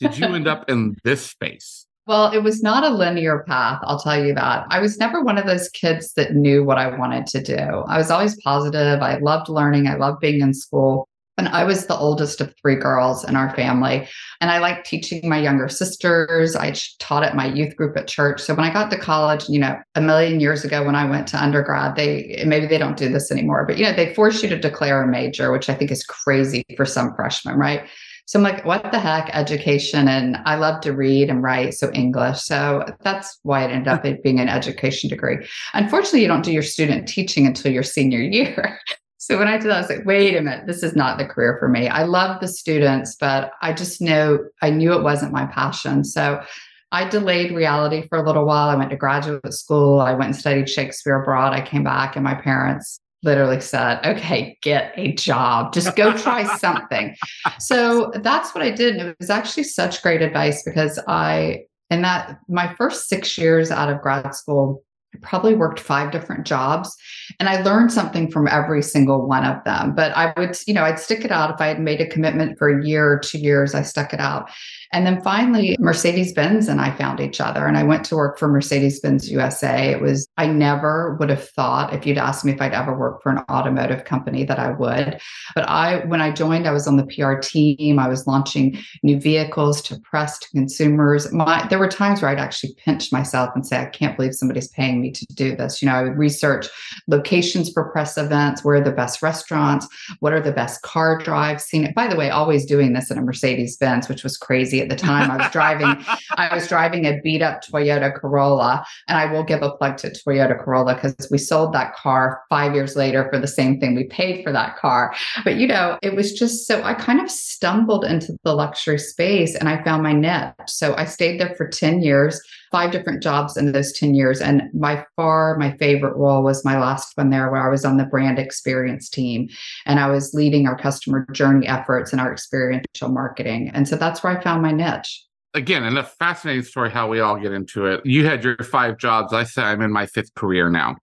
did 0.00 0.18
you 0.18 0.26
end 0.26 0.48
up 0.48 0.64
in 0.68 0.96
this 1.04 1.24
space? 1.26 1.86
Well, 2.06 2.32
it 2.32 2.42
was 2.42 2.62
not 2.62 2.82
a 2.82 2.88
linear 2.88 3.44
path, 3.46 3.80
I'll 3.84 4.00
tell 4.00 4.22
you 4.22 4.34
that. 4.34 4.66
I 4.70 4.80
was 4.80 4.98
never 4.98 5.22
one 5.22 5.38
of 5.38 5.46
those 5.46 5.68
kids 5.68 6.12
that 6.14 6.34
knew 6.34 6.64
what 6.64 6.76
I 6.76 6.98
wanted 6.98 7.26
to 7.28 7.40
do. 7.40 7.54
I 7.56 7.96
was 7.96 8.10
always 8.10 8.36
positive. 8.42 9.00
I 9.00 9.18
loved 9.18 9.48
learning. 9.48 9.86
I 9.86 9.94
loved 9.94 10.18
being 10.20 10.40
in 10.40 10.52
school. 10.52 11.08
And 11.42 11.52
I 11.52 11.64
was 11.64 11.86
the 11.86 11.96
oldest 11.96 12.40
of 12.40 12.54
three 12.62 12.76
girls 12.76 13.24
in 13.24 13.34
our 13.34 13.52
family. 13.56 14.06
And 14.40 14.48
I 14.48 14.58
liked 14.58 14.86
teaching 14.86 15.28
my 15.28 15.38
younger 15.38 15.68
sisters. 15.68 16.54
I 16.54 16.72
taught 17.00 17.24
at 17.24 17.34
my 17.34 17.46
youth 17.46 17.74
group 17.74 17.96
at 17.96 18.06
church. 18.06 18.40
So 18.40 18.54
when 18.54 18.64
I 18.64 18.72
got 18.72 18.92
to 18.92 18.96
college, 18.96 19.48
you 19.48 19.58
know, 19.58 19.76
a 19.96 20.00
million 20.00 20.38
years 20.38 20.64
ago 20.64 20.84
when 20.84 20.94
I 20.94 21.04
went 21.04 21.26
to 21.28 21.42
undergrad, 21.42 21.96
they 21.96 22.44
maybe 22.46 22.66
they 22.66 22.78
don't 22.78 22.96
do 22.96 23.08
this 23.08 23.32
anymore, 23.32 23.66
but 23.66 23.76
you 23.76 23.84
know, 23.84 23.92
they 23.92 24.14
force 24.14 24.40
you 24.40 24.48
to 24.50 24.56
declare 24.56 25.02
a 25.02 25.08
major, 25.08 25.50
which 25.50 25.68
I 25.68 25.74
think 25.74 25.90
is 25.90 26.04
crazy 26.04 26.64
for 26.76 26.86
some 26.86 27.12
freshmen, 27.16 27.56
right? 27.56 27.88
So 28.26 28.38
I'm 28.38 28.44
like, 28.44 28.64
what 28.64 28.92
the 28.92 29.00
heck, 29.00 29.30
education? 29.32 30.06
And 30.06 30.36
I 30.46 30.54
love 30.54 30.80
to 30.82 30.92
read 30.92 31.28
and 31.28 31.42
write, 31.42 31.74
so 31.74 31.90
English. 31.92 32.40
So 32.40 32.84
that's 33.00 33.36
why 33.42 33.64
it 33.64 33.72
ended 33.72 33.88
up 33.88 34.04
being 34.22 34.38
an 34.38 34.48
education 34.48 35.10
degree. 35.10 35.44
Unfortunately, 35.74 36.22
you 36.22 36.28
don't 36.28 36.44
do 36.44 36.52
your 36.52 36.62
student 36.62 37.08
teaching 37.08 37.48
until 37.48 37.72
your 37.72 37.82
senior 37.82 38.20
year. 38.20 38.78
So 39.22 39.38
when 39.38 39.46
I 39.46 39.56
did 39.56 39.70
that, 39.70 39.76
I 39.76 39.80
was 39.82 39.88
like, 39.88 40.04
wait 40.04 40.36
a 40.36 40.42
minute, 40.42 40.66
this 40.66 40.82
is 40.82 40.96
not 40.96 41.16
the 41.16 41.24
career 41.24 41.56
for 41.60 41.68
me. 41.68 41.86
I 41.86 42.02
love 42.02 42.40
the 42.40 42.48
students, 42.48 43.14
but 43.14 43.52
I 43.62 43.72
just 43.72 44.00
know 44.00 44.40
I 44.62 44.70
knew 44.70 44.92
it 44.94 45.04
wasn't 45.04 45.30
my 45.30 45.46
passion. 45.46 46.02
So 46.02 46.42
I 46.90 47.08
delayed 47.08 47.54
reality 47.54 48.08
for 48.08 48.18
a 48.18 48.26
little 48.26 48.44
while. 48.44 48.68
I 48.68 48.74
went 48.74 48.90
to 48.90 48.96
graduate 48.96 49.54
school. 49.54 50.00
I 50.00 50.10
went 50.14 50.30
and 50.30 50.36
studied 50.36 50.68
Shakespeare 50.68 51.22
abroad. 51.22 51.52
I 51.52 51.64
came 51.64 51.84
back, 51.84 52.16
and 52.16 52.24
my 52.24 52.34
parents 52.34 52.98
literally 53.22 53.60
said, 53.60 54.04
okay, 54.04 54.58
get 54.60 54.92
a 54.96 55.12
job, 55.12 55.72
just 55.72 55.94
go 55.94 56.16
try 56.16 56.42
something. 56.58 57.14
So 57.60 58.10
that's 58.24 58.52
what 58.56 58.64
I 58.64 58.72
did. 58.72 58.96
And 58.96 59.10
it 59.10 59.16
was 59.20 59.30
actually 59.30 59.64
such 59.64 60.02
great 60.02 60.20
advice 60.20 60.64
because 60.64 60.98
I, 61.06 61.60
in 61.90 62.02
that, 62.02 62.40
my 62.48 62.74
first 62.74 63.08
six 63.08 63.38
years 63.38 63.70
out 63.70 63.88
of 63.88 64.00
grad 64.00 64.34
school, 64.34 64.82
I 65.14 65.18
probably 65.20 65.54
worked 65.54 65.78
five 65.78 66.10
different 66.10 66.46
jobs 66.46 66.96
and 67.38 67.48
I 67.48 67.62
learned 67.62 67.92
something 67.92 68.30
from 68.30 68.48
every 68.48 68.82
single 68.82 69.26
one 69.26 69.44
of 69.44 69.62
them. 69.64 69.94
But 69.94 70.12
I 70.16 70.32
would, 70.36 70.56
you 70.66 70.74
know, 70.74 70.84
I'd 70.84 70.98
stick 70.98 71.24
it 71.24 71.30
out. 71.30 71.50
If 71.50 71.60
I 71.60 71.66
had 71.66 71.80
made 71.80 72.00
a 72.00 72.06
commitment 72.06 72.58
for 72.58 72.68
a 72.68 72.84
year 72.84 73.12
or 73.12 73.18
two 73.18 73.38
years, 73.38 73.74
I 73.74 73.82
stuck 73.82 74.14
it 74.14 74.20
out. 74.20 74.50
And 74.92 75.06
then 75.06 75.22
finally, 75.22 75.74
Mercedes 75.78 76.34
Benz 76.34 76.68
and 76.68 76.80
I 76.80 76.94
found 76.94 77.18
each 77.18 77.40
other. 77.40 77.66
And 77.66 77.78
I 77.78 77.82
went 77.82 78.04
to 78.06 78.16
work 78.16 78.38
for 78.38 78.46
Mercedes 78.46 79.00
Benz 79.00 79.30
USA. 79.30 79.90
It 79.90 80.02
was, 80.02 80.28
I 80.36 80.46
never 80.46 81.16
would 81.18 81.30
have 81.30 81.48
thought, 81.48 81.94
if 81.94 82.06
you'd 82.06 82.18
asked 82.18 82.44
me 82.44 82.52
if 82.52 82.60
I'd 82.60 82.74
ever 82.74 82.96
work 82.96 83.22
for 83.22 83.30
an 83.30 83.38
automotive 83.50 84.04
company, 84.04 84.44
that 84.44 84.58
I 84.58 84.72
would. 84.72 85.18
But 85.54 85.68
I, 85.68 86.04
when 86.04 86.20
I 86.20 86.30
joined, 86.30 86.66
I 86.66 86.72
was 86.72 86.86
on 86.86 86.98
the 86.98 87.06
PR 87.06 87.40
team. 87.40 87.98
I 87.98 88.06
was 88.06 88.26
launching 88.26 88.78
new 89.02 89.18
vehicles 89.18 89.80
to 89.82 89.98
press 90.00 90.38
to 90.40 90.48
consumers. 90.50 91.32
My, 91.32 91.66
there 91.68 91.78
were 91.78 91.88
times 91.88 92.20
where 92.20 92.30
I'd 92.30 92.38
actually 92.38 92.74
pinch 92.84 93.10
myself 93.12 93.48
and 93.54 93.66
say, 93.66 93.80
I 93.80 93.86
can't 93.86 94.14
believe 94.16 94.34
somebody's 94.34 94.68
paying 94.68 95.00
me 95.00 95.10
to 95.12 95.26
do 95.34 95.56
this. 95.56 95.80
You 95.80 95.88
know, 95.88 95.94
I 95.94 96.02
would 96.02 96.18
research 96.18 96.68
locations 97.08 97.72
for 97.72 97.90
press 97.90 98.18
events, 98.18 98.62
where 98.62 98.76
are 98.76 98.84
the 98.84 98.92
best 98.92 99.22
restaurants, 99.22 99.88
what 100.20 100.34
are 100.34 100.40
the 100.40 100.52
best 100.52 100.82
car 100.82 101.16
drives. 101.16 101.64
Seen 101.64 101.84
it, 101.84 101.94
by 101.94 102.08
the 102.08 102.16
way, 102.16 102.28
always 102.28 102.66
doing 102.66 102.92
this 102.92 103.10
in 103.10 103.16
a 103.16 103.22
Mercedes 103.22 103.78
Benz, 103.78 104.06
which 104.08 104.22
was 104.22 104.36
crazy 104.36 104.81
at 104.82 104.88
the 104.88 104.96
time. 104.96 105.30
I 105.30 105.36
was 105.36 105.50
driving, 105.50 106.04
I 106.36 106.54
was 106.54 106.68
driving 106.68 107.06
a 107.06 107.20
beat 107.22 107.42
up 107.42 107.62
Toyota 107.62 108.14
Corolla. 108.14 108.84
And 109.08 109.18
I 109.18 109.32
will 109.32 109.42
give 109.42 109.62
a 109.62 109.70
plug 109.70 109.96
to 109.98 110.10
Toyota 110.10 110.62
Corolla 110.62 110.94
because 110.94 111.28
we 111.30 111.38
sold 111.38 111.72
that 111.74 111.94
car 111.94 112.42
five 112.48 112.74
years 112.74 112.96
later 112.96 113.28
for 113.30 113.38
the 113.38 113.46
same 113.46 113.80
thing 113.80 113.94
we 113.94 114.04
paid 114.04 114.42
for 114.42 114.52
that 114.52 114.76
car. 114.76 115.14
But 115.44 115.56
you 115.56 115.66
know, 115.66 115.98
it 116.02 116.14
was 116.14 116.32
just 116.32 116.66
so 116.66 116.82
I 116.82 116.94
kind 116.94 117.20
of 117.20 117.30
stumbled 117.30 118.04
into 118.04 118.36
the 118.44 118.54
luxury 118.54 118.98
space 118.98 119.54
and 119.54 119.68
I 119.68 119.82
found 119.84 120.02
my 120.02 120.12
niche. 120.12 120.52
So 120.66 120.94
I 120.96 121.04
stayed 121.04 121.40
there 121.40 121.54
for 121.54 121.68
10 121.68 122.02
years 122.02 122.40
five 122.72 122.90
different 122.90 123.22
jobs 123.22 123.56
in 123.56 123.70
those 123.70 123.92
10 123.92 124.14
years. 124.14 124.40
And 124.40 124.62
by 124.74 125.04
far, 125.14 125.56
my 125.58 125.76
favorite 125.76 126.16
role 126.16 126.42
was 126.42 126.64
my 126.64 126.78
last 126.80 127.16
one 127.16 127.30
there, 127.30 127.50
where 127.50 127.64
I 127.64 127.70
was 127.70 127.84
on 127.84 127.98
the 127.98 128.04
brand 128.04 128.38
experience 128.38 129.08
team 129.08 129.48
and 129.86 130.00
I 130.00 130.10
was 130.10 130.34
leading 130.34 130.66
our 130.66 130.76
customer 130.76 131.26
journey 131.32 131.68
efforts 131.68 132.12
and 132.12 132.20
our 132.20 132.32
experiential 132.32 133.10
marketing. 133.10 133.70
And 133.74 133.86
so 133.86 133.96
that's 133.96 134.24
where 134.24 134.36
I 134.36 134.42
found 134.42 134.62
my 134.62 134.72
niche 134.72 135.24
again, 135.54 135.84
and 135.84 135.98
a 135.98 136.04
fascinating 136.04 136.62
story 136.62 136.90
how 136.90 137.08
we 137.08 137.20
all 137.20 137.36
get 137.36 137.52
into 137.52 137.86
it. 137.86 138.04
You 138.06 138.24
had 138.26 138.42
your 138.42 138.56
five 138.56 138.96
jobs. 138.98 139.32
I 139.32 139.44
say 139.44 139.62
I'm 139.62 139.82
in 139.82 139.92
my 139.92 140.06
fifth 140.06 140.34
career 140.34 140.70
now. 140.70 140.96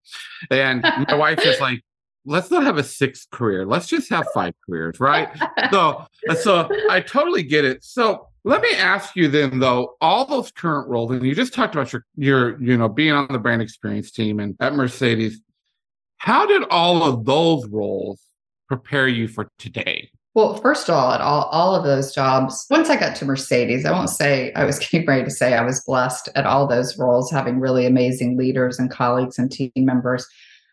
And 0.49 0.81
my 0.81 1.13
wife 1.15 1.45
is 1.45 1.59
like, 1.59 1.83
let's 2.25 2.51
not 2.51 2.63
have 2.63 2.77
a 2.77 2.83
sixth 2.83 3.29
career. 3.31 3.65
Let's 3.65 3.87
just 3.87 4.09
have 4.09 4.25
five 4.33 4.53
careers, 4.67 4.99
right? 4.99 5.29
so 5.71 6.05
so 6.41 6.69
I 6.89 7.01
totally 7.01 7.43
get 7.43 7.65
it. 7.65 7.83
So 7.83 8.28
let 8.43 8.61
me 8.61 8.73
ask 8.73 9.15
you 9.15 9.27
then, 9.27 9.59
though, 9.59 9.95
all 10.01 10.25
those 10.25 10.51
current 10.51 10.87
roles, 10.87 11.11
and 11.11 11.25
you 11.25 11.35
just 11.35 11.53
talked 11.53 11.75
about 11.75 11.91
your, 11.91 12.05
your, 12.15 12.61
you 12.61 12.77
know, 12.77 12.87
being 12.87 13.13
on 13.13 13.27
the 13.29 13.39
brand 13.39 13.61
experience 13.61 14.11
team 14.11 14.39
and 14.39 14.55
at 14.59 14.73
Mercedes. 14.73 15.41
How 16.17 16.45
did 16.45 16.63
all 16.69 17.03
of 17.03 17.25
those 17.25 17.67
roles 17.67 18.21
prepare 18.67 19.07
you 19.07 19.27
for 19.27 19.49
today? 19.57 20.09
Well, 20.35 20.55
first 20.57 20.87
of 20.87 20.95
all, 20.95 21.11
at 21.11 21.21
all, 21.21 21.45
all 21.45 21.75
of 21.75 21.83
those 21.83 22.13
jobs, 22.13 22.65
once 22.69 22.89
I 22.89 22.95
got 22.95 23.15
to 23.17 23.25
Mercedes, 23.25 23.85
I 23.85 23.91
won't 23.91 24.09
say 24.09 24.53
I 24.53 24.63
was 24.63 24.79
getting 24.91 25.05
ready 25.05 25.23
to 25.23 25.31
say 25.31 25.55
I 25.55 25.63
was 25.63 25.83
blessed 25.85 26.29
at 26.35 26.45
all 26.45 26.67
those 26.67 26.97
roles, 26.97 27.31
having 27.31 27.59
really 27.59 27.85
amazing 27.85 28.37
leaders 28.37 28.79
and 28.79 28.91
colleagues 28.91 29.39
and 29.39 29.51
team 29.51 29.71
members. 29.75 30.25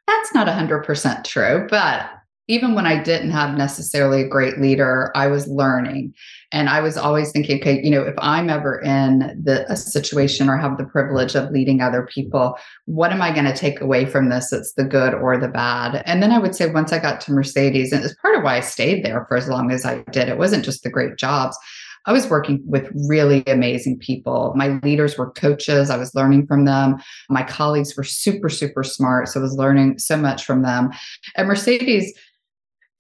That's 0.06 0.32
not 0.34 0.46
100% 0.46 1.24
true, 1.24 1.66
but 1.68 2.10
even 2.48 2.74
when 2.74 2.86
I 2.86 3.02
didn't 3.02 3.30
have 3.30 3.56
necessarily 3.56 4.22
a 4.22 4.28
great 4.28 4.58
leader, 4.60 5.10
I 5.14 5.26
was 5.26 5.48
learning. 5.48 6.14
And 6.52 6.68
I 6.68 6.80
was 6.80 6.96
always 6.96 7.32
thinking, 7.32 7.58
okay, 7.60 7.80
you 7.82 7.90
know, 7.90 8.02
if 8.02 8.14
I'm 8.18 8.48
ever 8.48 8.80
in 8.80 9.40
the 9.42 9.70
a 9.70 9.76
situation 9.76 10.48
or 10.48 10.56
have 10.56 10.78
the 10.78 10.84
privilege 10.84 11.34
of 11.34 11.50
leading 11.50 11.80
other 11.80 12.06
people, 12.06 12.56
what 12.84 13.10
am 13.10 13.20
I 13.20 13.32
going 13.32 13.46
to 13.46 13.56
take 13.56 13.80
away 13.80 14.06
from 14.06 14.28
this 14.28 14.50
that's 14.50 14.74
the 14.74 14.84
good 14.84 15.12
or 15.14 15.36
the 15.36 15.48
bad? 15.48 16.02
And 16.06 16.22
then 16.22 16.30
I 16.30 16.38
would 16.38 16.54
say 16.54 16.70
once 16.70 16.92
I 16.92 17.00
got 17.00 17.20
to 17.22 17.32
Mercedes, 17.32 17.92
and 17.92 18.04
it's 18.04 18.14
part 18.14 18.36
of 18.36 18.44
why 18.44 18.58
I 18.58 18.60
stayed 18.60 19.04
there 19.04 19.24
for 19.26 19.36
as 19.36 19.48
long 19.48 19.72
as 19.72 19.84
I 19.84 20.02
did, 20.12 20.28
it 20.28 20.38
wasn't 20.38 20.64
just 20.64 20.84
the 20.84 20.90
great 20.90 21.16
jobs. 21.16 21.58
I 22.06 22.12
was 22.12 22.28
working 22.28 22.62
with 22.64 22.88
really 23.08 23.42
amazing 23.48 23.98
people. 23.98 24.52
My 24.54 24.78
leaders 24.84 25.18
were 25.18 25.32
coaches. 25.32 25.90
I 25.90 25.96
was 25.96 26.14
learning 26.14 26.46
from 26.46 26.64
them. 26.64 27.02
My 27.28 27.42
colleagues 27.42 27.96
were 27.96 28.04
super, 28.04 28.48
super 28.48 28.84
smart. 28.84 29.28
So 29.28 29.40
I 29.40 29.42
was 29.42 29.56
learning 29.56 29.98
so 29.98 30.16
much 30.16 30.44
from 30.44 30.62
them. 30.62 30.90
At 31.34 31.46
Mercedes, 31.46 32.16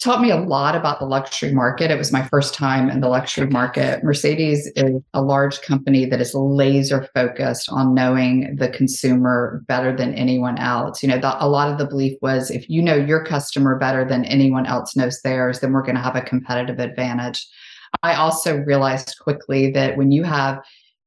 taught 0.02 0.20
me 0.20 0.30
a 0.30 0.36
lot 0.36 0.76
about 0.76 0.98
the 0.98 1.06
luxury 1.06 1.52
market. 1.52 1.90
It 1.90 1.96
was 1.96 2.12
my 2.12 2.22
first 2.28 2.52
time 2.52 2.90
in 2.90 3.00
the 3.00 3.08
luxury 3.08 3.46
market. 3.46 4.04
Mercedes 4.04 4.66
is 4.76 5.00
a 5.14 5.22
large 5.22 5.62
company 5.62 6.04
that 6.06 6.20
is 6.20 6.34
laser 6.34 7.08
focused 7.14 7.68
on 7.70 7.94
knowing 7.94 8.56
the 8.56 8.68
consumer 8.68 9.64
better 9.66 9.96
than 9.96 10.14
anyone 10.14 10.58
else. 10.58 11.02
You 11.02 11.08
know, 11.08 11.18
the, 11.18 11.42
a 11.42 11.48
lot 11.48 11.70
of 11.70 11.78
the 11.78 11.86
belief 11.86 12.18
was 12.20 12.50
if 12.50 12.68
you 12.68 12.82
know 12.82 12.94
your 12.94 13.24
customer 13.24 13.78
better 13.78 14.04
than 14.04 14.26
anyone 14.26 14.66
else 14.66 14.94
knows 14.96 15.22
theirs, 15.22 15.60
then 15.60 15.72
we're 15.72 15.82
going 15.82 15.96
to 15.96 16.02
have 16.02 16.16
a 16.16 16.20
competitive 16.20 16.78
advantage. 16.78 17.46
I 18.02 18.14
also 18.14 18.58
realized 18.58 19.16
quickly 19.20 19.70
that 19.70 19.96
when 19.96 20.12
you 20.12 20.24
have 20.24 20.60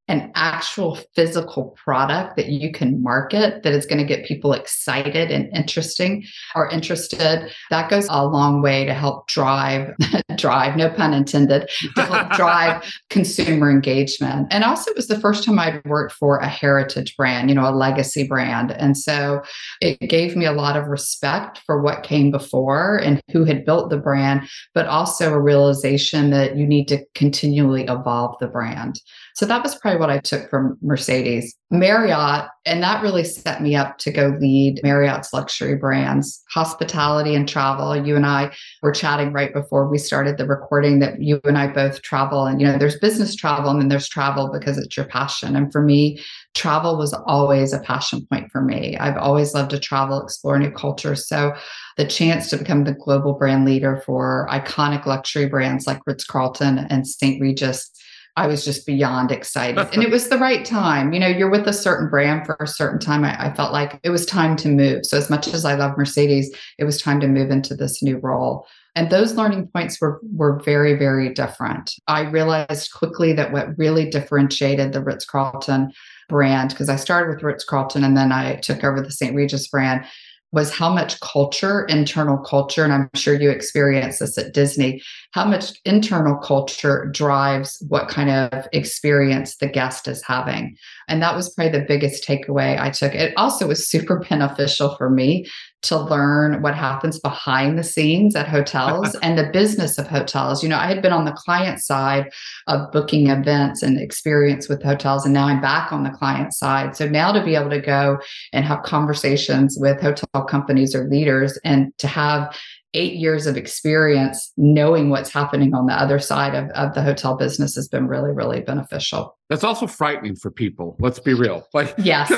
an 0.10 0.32
actual 0.34 0.96
physical 1.16 1.78
product 1.82 2.36
that 2.36 2.48
you 2.48 2.72
can 2.72 3.02
market 3.02 3.62
that 3.62 3.74
is 3.74 3.86
going 3.86 4.00
to 4.00 4.04
get 4.04 4.26
people 4.26 4.54
excited 4.54 5.30
and 5.30 5.56
interesting 5.56 6.26
or 6.56 6.68
interested 6.70 7.52
that 7.70 7.90
goes 7.92 8.08
a 8.10 8.26
long 8.26 8.62
way 8.62 8.86
to 8.86 8.94
help 8.94 9.28
drive 9.28 9.94
drive 10.36 10.76
no 10.76 10.90
pun 10.90 11.14
intended 11.14 11.70
to 11.96 12.02
help 12.02 12.32
drive 12.36 12.84
consumer 13.10 13.70
engagement. 13.70 14.48
And 14.50 14.64
also 14.64 14.90
it 14.90 14.98
was 14.98 15.08
the 15.08 15.20
first 15.20 15.44
time 15.44 15.60
i'd 15.60 15.86
worked 15.86 16.14
for 16.14 16.38
a 16.38 16.48
heritage 16.48 17.16
brand 17.16 17.50
you 17.50 17.56
know 17.56 17.70
a 17.70 17.72
legacy 17.72 18.28
brand. 18.28 18.72
And 18.72 18.98
so 18.98 19.42
it 19.80 20.00
gave 20.10 20.36
me 20.36 20.46
a 20.46 20.52
lot 20.52 20.76
of 20.76 20.88
respect 20.88 21.60
for 21.66 21.82
what 21.82 22.04
came 22.04 22.32
before 22.32 22.98
and 22.98 23.22
who 23.32 23.46
had 23.46 23.64
built 23.64 23.92
the 23.92 23.98
brand 23.98 24.50
but 24.74 24.88
also 24.88 25.34
a 25.34 25.40
realization 25.40 26.32
that 26.32 26.58
you 26.58 26.66
need 26.66 26.88
to 26.88 27.06
continually 27.14 27.84
evolve 27.84 28.36
the 28.40 28.48
brand. 28.48 29.02
So 29.36 29.46
that 29.46 29.64
was 29.64 29.76
probably 29.76 29.99
what 30.00 30.10
I 30.10 30.20
took 30.20 30.50
from 30.50 30.78
Mercedes. 30.82 31.56
Marriott, 31.72 32.50
and 32.66 32.82
that 32.82 33.04
really 33.04 33.24
set 33.24 33.62
me 33.62 33.76
up 33.76 34.00
to 34.00 34.12
go 34.12 34.36
lead 34.40 34.80
Marriott's 34.82 35.32
luxury 35.34 35.76
brands, 35.76 36.42
hospitality 36.50 37.36
and 37.36 37.48
travel. 37.48 37.96
You 37.96 38.16
and 38.16 38.26
I 38.26 38.52
were 38.82 38.92
chatting 38.92 39.34
right 39.34 39.54
before 39.54 39.88
we 39.88 40.00
started 40.00 40.38
the 40.38 40.48
recording 40.48 40.98
that 41.00 41.22
you 41.22 41.40
and 41.44 41.60
I 41.60 41.68
both 41.68 42.02
travel. 42.02 42.46
And, 42.46 42.60
you 42.60 42.66
know, 42.66 42.80
there's 42.80 42.98
business 42.98 43.36
travel 43.36 43.70
and 43.70 43.80
then 43.80 43.90
there's 43.90 44.10
travel 44.10 44.50
because 44.52 44.80
it's 44.80 44.98
your 44.98 45.06
passion. 45.06 45.56
And 45.56 45.72
for 45.72 45.84
me, 45.84 46.20
travel 46.56 46.98
was 46.98 47.14
always 47.28 47.72
a 47.72 47.80
passion 47.80 48.26
point 48.32 48.52
for 48.52 48.62
me. 48.62 48.98
I've 48.98 49.18
always 49.18 49.54
loved 49.54 49.70
to 49.72 49.80
travel, 49.80 50.24
explore 50.24 50.58
new 50.58 50.72
cultures. 50.72 51.28
So 51.28 51.54
the 51.98 52.06
chance 52.08 52.50
to 52.50 52.58
become 52.58 52.84
the 52.84 52.94
global 52.94 53.34
brand 53.34 53.66
leader 53.66 54.02
for 54.06 54.48
iconic 54.50 55.06
luxury 55.06 55.46
brands 55.46 55.86
like 55.86 56.02
Ritz 56.08 56.24
Carlton 56.24 56.80
and 56.80 57.06
St. 57.06 57.40
Regis 57.40 57.92
I 58.40 58.48
was 58.48 58.64
just 58.64 58.86
beyond 58.86 59.32
excited. 59.32 59.78
and 59.94 60.02
it 60.02 60.10
was 60.10 60.30
the 60.30 60.38
right 60.38 60.64
time. 60.64 61.12
You 61.12 61.20
know, 61.20 61.28
you're 61.28 61.50
with 61.50 61.68
a 61.68 61.74
certain 61.74 62.10
brand 62.10 62.46
for 62.46 62.56
a 62.62 62.68
certain 62.68 62.98
time. 62.98 63.26
I, 63.26 63.48
I, 63.48 63.54
felt 63.54 63.74
like 63.74 64.00
it 64.02 64.12
was 64.12 64.26
time 64.26 64.56
to 64.58 64.70
move. 64.70 65.06
So, 65.06 65.18
as 65.18 65.30
much 65.30 65.50
as 65.50 65.66
I 65.66 65.76
love 65.76 65.98
Mercedes, 65.98 66.50
it 66.78 66.86
was 66.86 67.02
time 67.02 67.20
to 67.20 67.28
move 67.28 67.52
into 67.52 67.76
this 67.76 68.02
new 68.02 68.18
role. 68.18 68.66
And 68.96 69.10
those 69.10 69.36
learning 69.36 69.68
points 69.68 70.00
were, 70.00 70.22
were 70.34 70.62
very, 70.64 70.94
very 70.96 71.34
different. 71.34 71.94
I 72.08 72.22
realized 72.22 72.94
quickly 72.94 73.34
that 73.34 73.52
what 73.52 73.78
really 73.78 74.10
differentiated 74.10 74.94
the 74.94 75.04
Ritz 75.04 75.26
Carlton 75.26 75.92
brand, 76.30 76.70
because 76.70 76.88
I 76.88 76.96
started 76.96 77.34
with 77.34 77.44
Ritz 77.44 77.66
Carlton 77.66 78.06
and 78.06 78.16
then 78.16 78.32
I 78.32 78.56
took 78.56 78.86
over 78.86 79.02
the 79.02 79.12
St. 79.12 79.36
Regis 79.36 79.68
brand, 79.68 80.06
was 80.52 80.74
how 80.74 80.92
much 80.92 81.20
culture, 81.20 81.86
internal 81.86 82.38
culture, 82.38 82.84
and 82.84 82.92
I'm 82.92 83.10
sure 83.14 83.40
you 83.40 83.50
experience 83.52 84.20
this 84.20 84.38
at 84.38 84.54
Disney, 84.54 85.02
how 85.32 85.46
much 85.46 85.74
internal 85.86 86.36
culture 86.38 87.10
drives 87.14 87.84
what 87.88 88.08
kind 88.08 88.30
of 88.30 88.68
experience 88.74 89.58
the 89.58 89.68
guest 89.68 90.08
is 90.08 90.24
having. 90.24 90.76
And 91.08 91.22
that 91.22 91.36
was 91.36 91.54
probably 91.54 91.80
the 91.80 91.86
biggest 91.86 92.28
takeaway 92.28 92.80
I 92.80 92.90
took. 92.90 93.14
It 93.14 93.34
also 93.38 93.68
was 93.68 93.88
super 93.88 94.20
beneficial 94.30 94.96
for 94.96 95.10
me 95.10 95.46
to 95.82 95.98
learn 95.98 96.62
what 96.62 96.76
happens 96.76 97.20
behind 97.20 97.78
the 97.78 97.84
scenes 97.84 98.36
at 98.36 98.48
hotels 98.48 99.16
and 99.22 99.38
the 99.38 99.50
business 99.52 99.98
of 99.98 100.08
hotels. 100.08 100.62
You 100.62 100.70
know, 100.70 100.78
I 100.78 100.88
had 100.88 101.02
been 101.02 101.14
on 101.14 101.26
the 101.26 101.32
client 101.32 101.80
side 101.80 102.32
of 102.68 102.92
booking 102.92 103.28
events 103.28 103.82
and 103.82 104.00
experience 104.00 104.68
with 104.68 104.84
hotels, 104.84 105.26
and 105.26 105.34
now 105.34 105.48
I'm 105.48 105.62
back 105.62 105.92
on 105.92 106.04
the 106.04 106.10
client 106.10 106.54
side. 106.54 106.96
So 106.96 107.08
now 107.08 107.32
to 107.32 107.44
be 107.44 107.56
able 107.56 107.70
to 107.70 107.82
go 107.82 108.20
and 108.54 108.66
have 108.66 108.84
conversations 108.84 109.78
with 109.80 110.02
hotel 110.02 110.44
companies 110.48 110.94
or 110.94 111.08
leaders 111.08 111.58
and 111.64 111.98
to 112.00 112.08
have 112.08 112.56
eight 112.94 113.14
years 113.14 113.46
of 113.46 113.56
experience 113.56 114.52
knowing 114.58 115.10
what's 115.10 115.32
happening 115.32 115.74
on 115.76 115.86
the 115.86 115.94
other 115.94 116.18
side 116.18 116.56
of, 116.56 116.70
of 116.72 116.94
the 116.96 117.02
hotel 117.02 117.36
business 117.36 117.76
has 117.76 117.88
been 117.88 118.08
really, 118.08 118.32
really 118.32 118.62
beneficial. 118.62 119.38
That's 119.50 119.64
also 119.64 119.86
frightening 119.86 120.36
for 120.36 120.50
people. 120.50 120.98
Let's 121.00 121.20
be 121.20 121.34
real. 121.34 121.68
Like, 121.74 121.94
yes, 122.00 122.32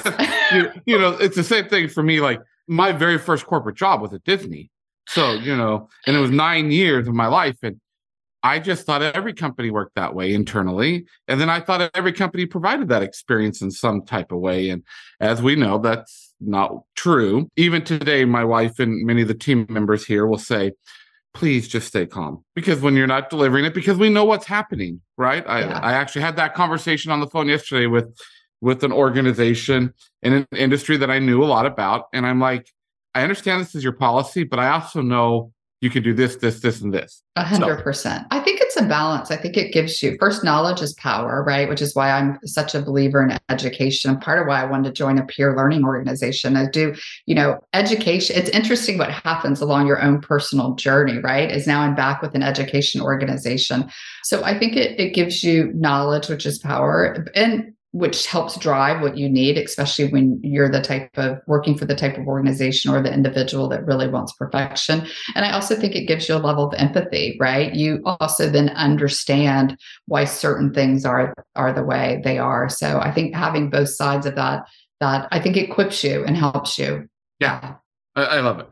you, 0.53 0.69
you 0.86 1.00
know, 1.00 1.12
it's 1.13 1.38
the 1.38 1.43
same 1.43 1.69
thing 1.69 1.88
for 1.88 2.03
me. 2.03 2.19
Like, 2.19 2.41
my 2.68 2.91
very 2.91 3.18
first 3.18 3.46
corporate 3.46 3.75
job 3.75 4.01
was 4.01 4.13
at 4.13 4.24
Disney. 4.24 4.70
So, 5.08 5.34
you 5.34 5.56
know, 5.56 5.89
and 6.08 6.15
it 6.15 6.20
was 6.20 6.32
nine 6.32 6.72
years 6.72 7.08
of 7.08 7.13
my 7.13 7.27
life. 7.27 7.58
And 7.63 7.80
I 8.44 8.60
just 8.60 8.86
thought 8.86 9.01
every 9.01 9.34
company 9.34 9.70
worked 9.70 9.96
that 9.96 10.15
way 10.15 10.34
internally. 10.34 11.06
And 11.27 11.39
then 11.39 11.50
I 11.50 11.60
thought 11.60 11.91
every 11.94 12.13
company 12.13 12.46
provided 12.46 12.89
that 12.89 13.03
experience 13.03 13.62
in 13.62 13.72
some 13.72 14.03
type 14.03 14.32
of 14.32 14.39
way. 14.39 14.70
And 14.70 14.84
as 15.20 15.41
we 15.41 15.56
know, 15.56 15.77
that's 15.77 16.34
not 16.39 16.84
true. 16.96 17.50
Even 17.56 17.84
today, 17.84 18.25
my 18.25 18.44
wife 18.44 18.80
and 18.80 19.06
many 19.06 19.22
of 19.22 19.27
the 19.27 19.34
team 19.34 19.65
members 19.70 20.06
here 20.06 20.25
will 20.25 20.39
say, 20.39 20.72
please 21.34 21.68
just 21.68 21.88
stay 21.88 22.06
calm 22.06 22.44
because 22.56 22.82
when 22.82 22.96
you're 22.96 23.08
not 23.08 23.30
delivering 23.30 23.65
it, 23.65 23.74
because 23.74 23.98
we 23.98 24.10
know 24.10 24.25
what's 24.25 24.46
happening, 24.46 25.01
right? 25.18 25.48
I, 25.48 25.62
yeah. 25.62 25.80
I 25.80 25.94
actually 25.94 26.24
had 26.24 26.36
that 26.36 26.53
conversation 26.53 27.12
on 27.12 27.20
the 27.20 27.27
phone 27.27 27.48
yesterday 27.48 27.86
with 27.86 28.13
with 28.62 28.84
an 28.84 28.91
organization 28.91 29.94
in 30.22 30.34
an 30.34 30.48
industry 30.56 30.98
that 30.98 31.10
I 31.10 31.20
knew 31.20 31.44
a 31.44 31.46
lot 31.46 31.65
about. 31.65 32.06
And 32.13 32.25
I'm 32.25 32.39
like, 32.39 32.70
I 33.13 33.24
understand 33.24 33.60
this 33.60 33.75
is 33.75 33.84
your 33.84 33.94
policy, 33.94 34.44
but 34.44 34.60
I 34.60 34.70
also 34.70 35.01
know 35.01 35.51
you 35.82 35.89
can 35.89 36.03
do 36.03 36.13
this, 36.13 36.36
this, 36.36 36.60
this, 36.60 36.80
and 36.80 36.94
this. 36.94 37.24
A 37.36 37.44
hundred 37.44 37.84
percent. 37.84 38.27
I 38.30 38.39
think 38.39 38.62
it's 38.62 38.77
a 38.77 38.86
balance. 38.86 39.32
I 39.32 39.36
think 39.36 39.58
it 39.58 39.74
gives 39.74 40.01
you 40.03 40.15
first 40.20 40.44
knowledge 40.44 40.80
is 40.80 40.94
power, 40.94 41.44
right? 41.44 41.68
Which 41.68 41.82
is 41.82 41.96
why 41.96 42.12
I'm 42.12 42.38
such 42.46 42.75
a 42.75 42.84
believer 42.84 43.24
in 43.24 43.36
education. 43.50 44.20
Part 44.20 44.39
of 44.39 44.48
why 44.48 44.62
I 44.62 44.65
wanted 44.65 44.89
to 44.89 44.94
join 44.94 45.18
a 45.18 45.25
peer 45.25 45.58
learning 45.58 45.84
organization. 45.84 46.56
I 46.56 46.68
do, 46.70 46.94
you 47.25 47.34
know, 47.34 47.60
education. 47.74 48.36
It's 48.36 48.50
interesting 48.51 49.00
what 49.00 49.10
happens 49.12 49.60
along 49.60 49.88
your 49.88 50.00
own 50.00 50.22
personal 50.22 50.75
journey, 50.75 51.18
right? 51.18 51.50
Is 51.50 51.65
now 51.65 51.82
I'm 51.82 51.96
back 51.96 52.22
with 52.22 52.36
an 52.36 52.44
education 52.44 53.01
organization. 53.01 53.89
So 54.24 54.44
I 54.44 54.60
think 54.60 54.75
it 54.75 55.00
it 55.00 55.15
gives 55.15 55.44
you 55.44 55.74
knowledge, 55.74 56.30
which 56.30 56.46
is 56.46 56.60
power. 56.60 57.25
And 57.34 57.74
which 57.91 58.25
helps 58.25 58.57
drive 58.57 59.01
what 59.01 59.17
you 59.17 59.27
need, 59.27 59.57
especially 59.57 60.07
when 60.10 60.39
you're 60.43 60.69
the 60.69 60.81
type 60.81 61.10
of 61.15 61.39
working 61.45 61.77
for 61.77 61.86
the 61.86 61.95
type 61.95 62.17
of 62.17 62.25
organization 62.25 62.93
or 62.93 63.01
the 63.01 63.13
individual 63.13 63.67
that 63.67 63.86
really 63.86 64.07
wants 64.07 64.31
perfection. 64.33 65.05
And 65.36 65.43
I 65.43 65.51
also 65.51 65.75
think 65.75 65.95
it 65.95 66.07
gives 66.07 66.29
you 66.29 66.36
a 66.36 66.38
level 66.38 66.67
of 66.67 66.74
empathy, 66.75 67.36
right? 67.39 67.74
You 67.75 68.01
also 68.05 68.50
then 68.50 68.69
understand 68.69 69.77
why 70.07 70.24
certain 70.24 70.74
things 70.74 71.05
are 71.05 71.33
are 71.55 71.74
the 71.74 71.83
way 71.83 72.21
they 72.24 72.38
are. 72.38 72.69
So 72.69 73.00
I 73.00 73.12
think 73.12 73.36
having 73.36 73.69
both 73.69 73.89
sides 73.89 74.25
of 74.25 74.36
that 74.36 74.63
that 75.01 75.27
I 75.31 75.39
think 75.39 75.57
equips 75.57 76.03
you 76.03 76.24
and 76.24 76.38
helps 76.38 76.79
you. 76.79 77.10
Yeah, 77.39 77.75
I, 78.15 78.24
I 78.24 78.39
love 78.39 78.60
it. 78.60 78.69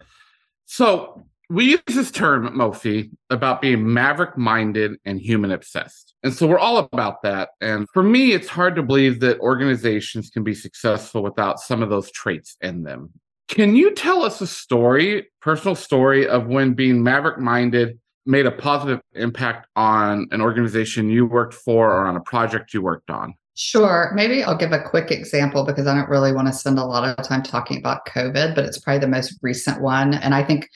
So 0.65 1.25
we 1.49 1.71
use 1.71 1.81
this 1.87 2.11
term, 2.11 2.55
Mofi, 2.55 3.09
about 3.29 3.61
being 3.61 3.91
maverick 3.91 4.37
minded 4.37 4.97
and 5.05 5.19
human 5.19 5.51
obsessed. 5.51 6.13
And 6.23 6.33
so 6.33 6.47
we're 6.47 6.59
all 6.59 6.77
about 6.77 7.23
that. 7.23 7.49
And 7.59 7.87
for 7.93 8.03
me, 8.03 8.33
it's 8.33 8.47
hard 8.47 8.75
to 8.75 8.83
believe 8.83 9.19
that 9.21 9.39
organizations 9.39 10.29
can 10.29 10.43
be 10.43 10.53
successful 10.53 11.23
without 11.23 11.59
some 11.59 11.81
of 11.81 11.89
those 11.89 12.11
traits 12.11 12.55
in 12.61 12.83
them. 12.83 13.11
Can 13.47 13.75
you 13.75 13.95
tell 13.95 14.21
us 14.21 14.41
a 14.41 14.47
story, 14.47 15.27
personal 15.41 15.73
story 15.73 16.27
of 16.27 16.45
when 16.47 16.73
being 16.73 17.01
maverick 17.01 17.39
minded 17.39 17.99
made 18.27 18.45
a 18.45 18.51
positive 18.51 19.01
impact 19.15 19.67
on 19.75 20.27
an 20.29 20.41
organization 20.41 21.09
you 21.09 21.25
worked 21.25 21.55
for 21.55 21.91
or 21.91 22.05
on 22.05 22.15
a 22.15 22.21
project 22.21 22.75
you 22.75 22.81
worked 22.83 23.09
on? 23.09 23.33
Sure. 23.55 24.11
Maybe 24.13 24.43
I'll 24.43 24.55
give 24.55 24.71
a 24.71 24.81
quick 24.81 25.09
example 25.09 25.65
because 25.65 25.87
I 25.87 25.95
don't 25.95 26.09
really 26.09 26.31
want 26.31 26.47
to 26.47 26.53
spend 26.53 26.77
a 26.77 26.85
lot 26.85 27.03
of 27.03 27.27
time 27.27 27.41
talking 27.41 27.77
about 27.79 28.05
COVID, 28.05 28.55
but 28.55 28.65
it's 28.65 28.77
probably 28.77 28.99
the 28.99 29.07
most 29.07 29.37
recent 29.41 29.81
one. 29.81 30.13
And 30.13 30.35
I 30.35 30.43
think 30.43 30.69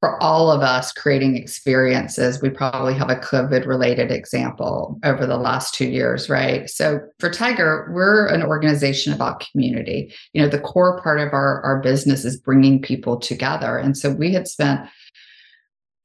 for 0.00 0.22
all 0.22 0.50
of 0.50 0.60
us 0.60 0.92
creating 0.92 1.36
experiences, 1.36 2.42
we 2.42 2.50
probably 2.50 2.94
have 2.94 3.08
a 3.08 3.16
COVID 3.16 3.66
related 3.66 4.10
example 4.10 4.98
over 5.04 5.26
the 5.26 5.38
last 5.38 5.74
two 5.74 5.88
years, 5.88 6.28
right? 6.28 6.68
So 6.68 7.00
for 7.18 7.30
Tiger, 7.30 7.90
we're 7.92 8.26
an 8.26 8.42
organization 8.42 9.12
about 9.12 9.44
community. 9.50 10.14
You 10.34 10.42
know, 10.42 10.48
the 10.48 10.60
core 10.60 11.00
part 11.02 11.20
of 11.20 11.32
our, 11.32 11.62
our 11.62 11.80
business 11.80 12.24
is 12.24 12.36
bringing 12.36 12.82
people 12.82 13.18
together. 13.18 13.78
And 13.78 13.96
so 13.96 14.10
we 14.10 14.32
had 14.32 14.46
spent 14.46 14.86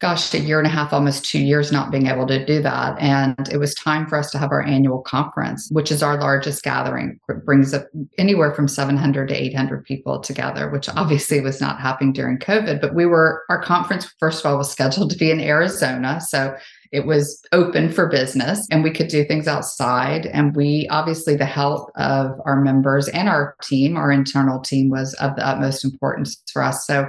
gosh, 0.02 0.34
a 0.34 0.40
year 0.40 0.58
and 0.58 0.66
a 0.66 0.70
half, 0.70 0.92
almost 0.92 1.24
two 1.24 1.40
years 1.40 1.72
not 1.72 1.92
being 1.92 2.08
able 2.08 2.26
to 2.26 2.44
do 2.44 2.60
that. 2.60 3.00
And 3.00 3.48
it 3.52 3.58
was 3.58 3.76
time 3.76 4.08
for 4.08 4.18
us 4.18 4.32
to 4.32 4.40
have 4.40 4.52
our 4.52 4.64
annual 4.64 5.00
conference, 5.04 5.70
which 5.72 5.92
is 5.92 6.02
our 6.02 6.20
largest 6.20 6.64
gathering. 6.64 7.20
It 7.30 7.46
brings 7.46 7.72
up 7.72 7.86
anywhere 8.18 8.52
from 8.52 8.68
700 8.68 9.30
to 9.30 9.36
800 9.36 9.86
people 9.86 10.20
together, 10.20 10.72
which 10.72 10.90
obviously 10.90 11.40
was 11.40 11.62
not 11.62 11.80
happening 11.80 12.14
during 12.14 12.40
COVID. 12.40 12.82
But 12.82 12.96
we 12.96 13.06
were, 13.06 13.44
our 13.48 13.62
conference, 13.62 14.12
first 14.20 14.44
of 14.44 14.52
all, 14.52 14.58
was 14.58 14.72
scheduled 14.72 15.12
to 15.12 15.18
be 15.18 15.30
in 15.30 15.40
Arizona. 15.40 16.20
So 16.20 16.56
it 16.92 17.06
was 17.06 17.40
open 17.52 17.92
for 17.92 18.10
business 18.10 18.68
and 18.72 18.84
we 18.84 18.92
could 18.92 19.08
do 19.08 19.24
things 19.24 19.48
outside. 19.48 20.26
And 20.26 20.56
we 20.56 20.88
obviously, 20.90 21.36
the 21.36 21.46
health 21.46 21.90
of 21.96 22.32
our 22.46 22.60
members 22.60 23.08
and 23.10 23.30
our 23.30 23.56
team, 23.62 23.98
our 23.98 24.12
internal 24.12 24.60
team, 24.60 24.90
was 24.90 25.14
of 25.16 25.36
the 25.36 25.48
utmost 25.48 25.86
importance 25.86 26.42
for 26.52 26.64
us. 26.64 26.88
So 26.88 27.06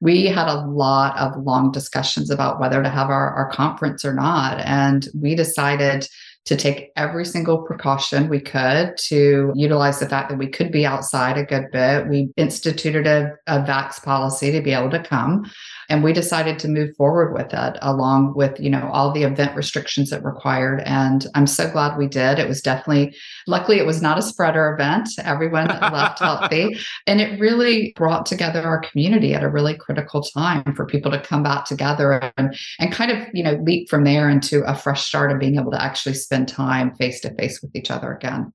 we 0.00 0.26
had 0.26 0.48
a 0.48 0.66
lot 0.66 1.16
of 1.18 1.36
long 1.42 1.72
discussions 1.72 2.30
about 2.30 2.60
whether 2.60 2.82
to 2.82 2.88
have 2.88 3.10
our, 3.10 3.30
our 3.30 3.50
conference 3.50 4.04
or 4.04 4.14
not. 4.14 4.60
And 4.60 5.08
we 5.14 5.34
decided 5.34 6.08
to 6.44 6.56
take 6.56 6.92
every 6.96 7.24
single 7.24 7.62
precaution 7.62 8.28
we 8.28 8.40
could 8.40 8.96
to 8.98 9.52
utilize 9.54 9.98
the 9.98 10.08
fact 10.08 10.28
that 10.28 10.38
we 10.38 10.48
could 10.48 10.70
be 10.70 10.84
outside 10.84 11.38
a 11.38 11.44
good 11.44 11.70
bit. 11.72 12.08
We 12.08 12.30
instituted 12.36 13.06
a, 13.06 13.32
a 13.46 13.60
vax 13.60 14.02
policy 14.02 14.52
to 14.52 14.60
be 14.60 14.72
able 14.72 14.90
to 14.90 15.02
come 15.02 15.50
and 15.88 16.02
we 16.02 16.12
decided 16.12 16.58
to 16.58 16.68
move 16.68 16.94
forward 16.96 17.32
with 17.32 17.52
it 17.52 17.78
along 17.82 18.34
with 18.34 18.58
you 18.58 18.70
know 18.70 18.88
all 18.92 19.12
the 19.12 19.22
event 19.22 19.54
restrictions 19.56 20.10
that 20.10 20.24
required 20.24 20.80
and 20.86 21.26
i'm 21.34 21.46
so 21.46 21.70
glad 21.70 21.96
we 21.96 22.06
did 22.06 22.38
it 22.38 22.48
was 22.48 22.60
definitely 22.60 23.14
luckily 23.46 23.78
it 23.78 23.86
was 23.86 24.02
not 24.02 24.18
a 24.18 24.22
spreader 24.22 24.74
event 24.74 25.08
everyone 25.22 25.66
left 25.92 26.18
healthy 26.18 26.76
and 27.06 27.20
it 27.20 27.38
really 27.40 27.92
brought 27.96 28.26
together 28.26 28.62
our 28.62 28.80
community 28.80 29.34
at 29.34 29.42
a 29.42 29.48
really 29.48 29.76
critical 29.76 30.22
time 30.22 30.74
for 30.74 30.86
people 30.86 31.10
to 31.10 31.20
come 31.20 31.42
back 31.42 31.64
together 31.64 32.32
and 32.36 32.56
and 32.78 32.92
kind 32.92 33.10
of 33.10 33.18
you 33.32 33.42
know 33.42 33.54
leap 33.62 33.88
from 33.88 34.04
there 34.04 34.28
into 34.28 34.62
a 34.64 34.74
fresh 34.74 35.04
start 35.04 35.30
of 35.30 35.38
being 35.38 35.58
able 35.58 35.70
to 35.70 35.82
actually 35.82 36.14
spend 36.14 36.33
time 36.44 36.94
face 36.96 37.20
to 37.20 37.34
face 37.34 37.62
with 37.62 37.74
each 37.74 37.90
other 37.90 38.12
again. 38.12 38.52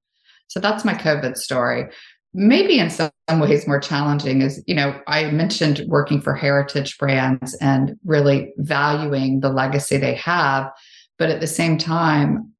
So 0.47 0.59
that's 0.59 0.83
my 0.83 0.93
covid 0.93 1.37
story. 1.37 1.89
Maybe 2.33 2.79
in 2.79 2.89
some 2.89 3.11
ways 3.37 3.67
more 3.67 3.79
challenging 3.79 4.41
is 4.41 4.63
you 4.65 4.75
know 4.75 4.99
i 5.07 5.29
mentioned 5.31 5.83
working 5.87 6.21
for 6.21 6.35
heritage 6.35 6.97
brands 6.97 7.55
and 7.55 7.95
really 8.05 8.53
valuing 8.57 9.39
the 9.39 9.49
legacy 9.49 9.97
they 9.97 10.15
have 10.15 10.71
but 11.17 11.29
at 11.29 11.39
the 11.39 11.47
same 11.47 11.77
time 11.77 12.51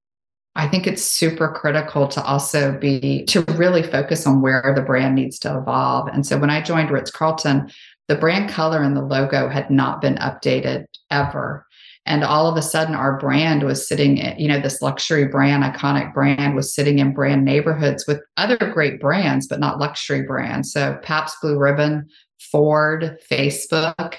i 0.56 0.68
think 0.68 0.86
it's 0.86 1.04
super 1.04 1.52
critical 1.52 2.08
to 2.08 2.24
also 2.24 2.78
be 2.78 3.24
to 3.26 3.42
really 3.56 3.84
focus 3.84 4.28
on 4.28 4.42
where 4.42 4.74
the 4.76 4.82
brand 4.82 5.16
needs 5.16 5.40
to 5.40 5.58
evolve. 5.58 6.08
And 6.10 6.26
so 6.26 6.38
when 6.38 6.50
i 6.50 6.62
joined 6.62 6.92
ritz 6.92 7.12
carlton 7.12 7.70
the 8.08 8.16
brand 8.16 8.50
color 8.50 8.82
and 8.82 8.96
the 8.96 9.04
logo 9.04 9.50
had 9.50 9.70
not 9.70 10.02
been 10.02 10.16
updated 10.16 10.86
ever 11.12 11.66
and 12.06 12.24
all 12.24 12.48
of 12.48 12.58
a 12.58 12.62
sudden 12.62 12.96
our 12.96 13.18
brand 13.18 13.64
was 13.64 13.88
sitting 13.88 14.18
you 14.40 14.48
know 14.48 14.60
this 14.60 14.82
luxury 14.82 15.26
brand 15.26 15.64
iconic 15.64 16.14
brand 16.14 16.56
was 16.56 16.74
sitting 16.74 17.00
in 17.00 17.14
brand 17.14 17.46
neighborhoods 17.46 18.06
with 18.08 18.22
other 18.38 18.58
great 18.58 19.00
brands 19.00 19.48
but 19.48 19.60
not 19.60 19.80
luxury 19.80 20.24
brands. 20.24 20.72
So 20.72 20.98
Pabst 21.04 21.38
Blue 21.42 21.58
Ribbon 21.58 22.08
Ford 22.52 23.18
Facebook 23.30 24.16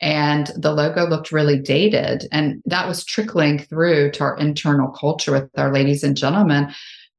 and 0.00 0.50
the 0.56 0.72
logo 0.72 1.06
looked 1.06 1.32
really 1.32 1.58
dated. 1.58 2.28
And 2.30 2.62
that 2.66 2.86
was 2.86 3.04
trickling 3.04 3.58
through 3.58 4.12
to 4.12 4.22
our 4.22 4.36
internal 4.38 4.88
culture 4.88 5.32
with 5.32 5.50
our 5.56 5.72
ladies 5.72 6.04
and 6.04 6.16
gentlemen 6.16 6.72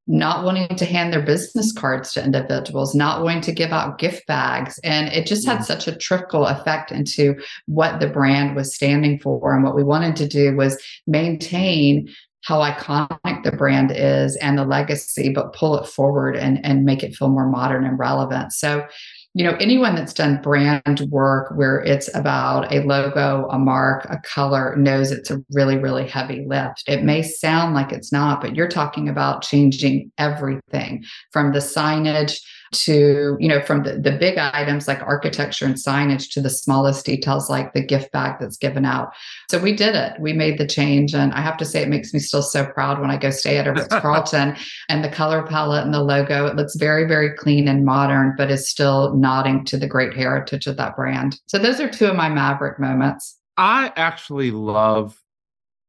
not 0.07 0.43
wanting 0.43 0.75
to 0.75 0.85
hand 0.85 1.13
their 1.13 1.21
business 1.21 1.71
cards 1.71 2.13
to 2.13 2.23
individuals, 2.23 2.95
not 2.95 3.23
wanting 3.23 3.41
to 3.41 3.51
give 3.51 3.71
out 3.71 3.99
gift 3.99 4.25
bags. 4.25 4.79
And 4.83 5.07
it 5.09 5.27
just 5.27 5.45
had 5.45 5.59
mm. 5.59 5.65
such 5.65 5.88
a 5.88 5.95
trickle 5.95 6.45
effect 6.47 6.91
into 6.91 7.35
what 7.67 7.99
the 7.99 8.07
brand 8.07 8.55
was 8.55 8.73
standing 8.73 9.19
for. 9.19 9.53
And 9.53 9.63
what 9.63 9.75
we 9.75 9.83
wanted 9.83 10.15
to 10.17 10.27
do 10.27 10.55
was 10.55 10.81
maintain 11.05 12.09
how 12.41 12.59
iconic 12.59 13.43
the 13.43 13.51
brand 13.51 13.91
is 13.93 14.35
and 14.38 14.57
the 14.57 14.65
legacy, 14.65 15.29
but 15.29 15.53
pull 15.53 15.77
it 15.77 15.88
forward 15.88 16.35
and, 16.35 16.63
and 16.65 16.85
make 16.85 17.03
it 17.03 17.15
feel 17.15 17.29
more 17.29 17.49
modern 17.49 17.85
and 17.85 17.99
relevant. 17.99 18.53
So 18.53 18.88
you 19.35 19.43
know 19.43 19.55
anyone 19.59 19.95
that's 19.95 20.13
done 20.13 20.41
brand 20.41 21.01
work 21.11 21.51
where 21.55 21.81
it's 21.81 22.13
about 22.15 22.71
a 22.73 22.81
logo 22.81 23.47
a 23.51 23.59
mark 23.59 24.05
a 24.09 24.17
color 24.19 24.75
knows 24.75 25.11
it's 25.11 25.29
a 25.29 25.43
really 25.51 25.77
really 25.77 26.07
heavy 26.07 26.45
lift. 26.47 26.83
It 26.87 27.03
may 27.03 27.21
sound 27.21 27.75
like 27.75 27.91
it's 27.91 28.11
not 28.11 28.41
but 28.41 28.55
you're 28.55 28.67
talking 28.67 29.07
about 29.07 29.43
changing 29.43 30.11
everything 30.17 31.03
from 31.31 31.53
the 31.53 31.59
signage 31.59 32.39
to, 32.71 33.38
you 33.39 33.47
know, 33.47 33.62
from 33.62 33.84
the, 33.84 33.93
the 33.93 34.12
big 34.12 34.38
items 34.38 34.88
like 34.88 35.01
architecture 35.01 35.65
and 35.65 35.75
signage 35.75 36.32
to 36.32 36.41
the 36.41 36.49
smallest 36.49 37.05
details 37.05 37.49
like 37.49 37.73
the 37.73 37.82
gift 37.82 38.12
bag 38.12 38.38
that's 38.39 38.58
given 38.58 38.86
out. 38.86 39.13
So 39.49 39.60
we 39.60 39.75
did 39.75 39.95
it. 39.95 40.19
We 40.19 40.34
made 40.34 40.58
the 40.58 40.67
change. 40.67 41.13
And 41.13 41.34
I 41.34 41.41
have 41.41 41.58
to 41.58 41.65
say, 41.65 41.82
it 41.82 41.89
makes 41.89 42.13
me 42.13 42.19
still 42.19 42.41
so 42.41 42.65
proud 42.65 42.99
when 42.99 43.12
I 43.12 43.17
go 43.17 43.29
stay 43.29 43.58
at 43.58 43.67
a 43.67 43.73
Ritz 43.73 43.88
Carlton 44.01 44.55
and 44.88 45.03
the 45.03 45.10
color 45.10 45.43
palette 45.43 45.84
and 45.84 45.93
the 45.93 46.03
logo. 46.03 46.45
It 46.45 46.55
looks 46.55 46.75
very, 46.75 47.08
very 47.08 47.36
clean 47.36 47.67
and 47.67 47.86
modern, 47.86 48.36
but 48.38 48.51
is 48.51 48.69
still 48.69 49.15
nodding 49.15 49.65
to 49.65 49.77
the 49.77 49.88
great 49.88 50.13
heritage 50.13 50.67
of 50.67 50.77
that 50.77 50.95
brand. 50.95 51.39
So 51.47 51.58
those 51.58 51.79
are 51.79 51.89
two 51.89 52.08
of 52.08 52.15
my 52.15 52.29
Maverick 52.29 52.79
moments. 52.79 53.38
I 53.58 53.91
actually 53.95 54.51
love 54.51 55.21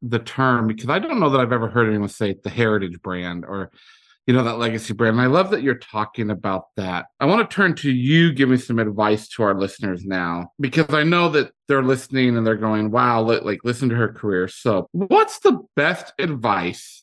the 0.03 0.19
term 0.19 0.67
because 0.67 0.89
I 0.89 0.99
don't 0.99 1.21
know 1.21 1.31
that 1.31 1.41
I've 1.41 1.53
ever 1.53 1.69
heard 1.69 1.89
anyone 1.89 2.09
say 2.09 2.35
the 2.43 2.51
heritage 2.51 3.01
brand 3.03 3.45
or 3.45 3.71
you 4.27 4.35
know, 4.35 4.45
that 4.45 4.59
legacy 4.59 4.93
brand. 4.93 5.15
And 5.15 5.23
I 5.23 5.27
love 5.27 5.51
that 5.51 5.63
you're 5.63 5.75
talking 5.75 6.31
about 6.31 6.67
that. 6.77 7.07
I 7.19 7.27
want 7.27 7.49
to 7.49 7.55
turn 7.55 7.75
to 7.77 7.91
you 7.91 8.33
giving 8.33 8.59
some 8.59 8.79
advice 8.79 9.27
to 9.29 9.43
our 9.43 9.59
listeners 9.59 10.05
now, 10.05 10.53
because 10.61 10.95
I 10.95 11.03
know 11.03 11.29
that 11.31 11.53
they're 11.69 11.83
listening 11.83 12.37
and 12.37 12.47
they're 12.47 12.57
going, 12.57 12.91
wow, 12.91 13.23
like 13.23 13.61
listen 13.65 13.89
to 13.89 13.97
her 13.97 14.13
career. 14.13 14.47
So, 14.49 14.89
what's 14.93 15.41
the 15.41 15.61
best 15.75 16.13
advice 16.19 17.03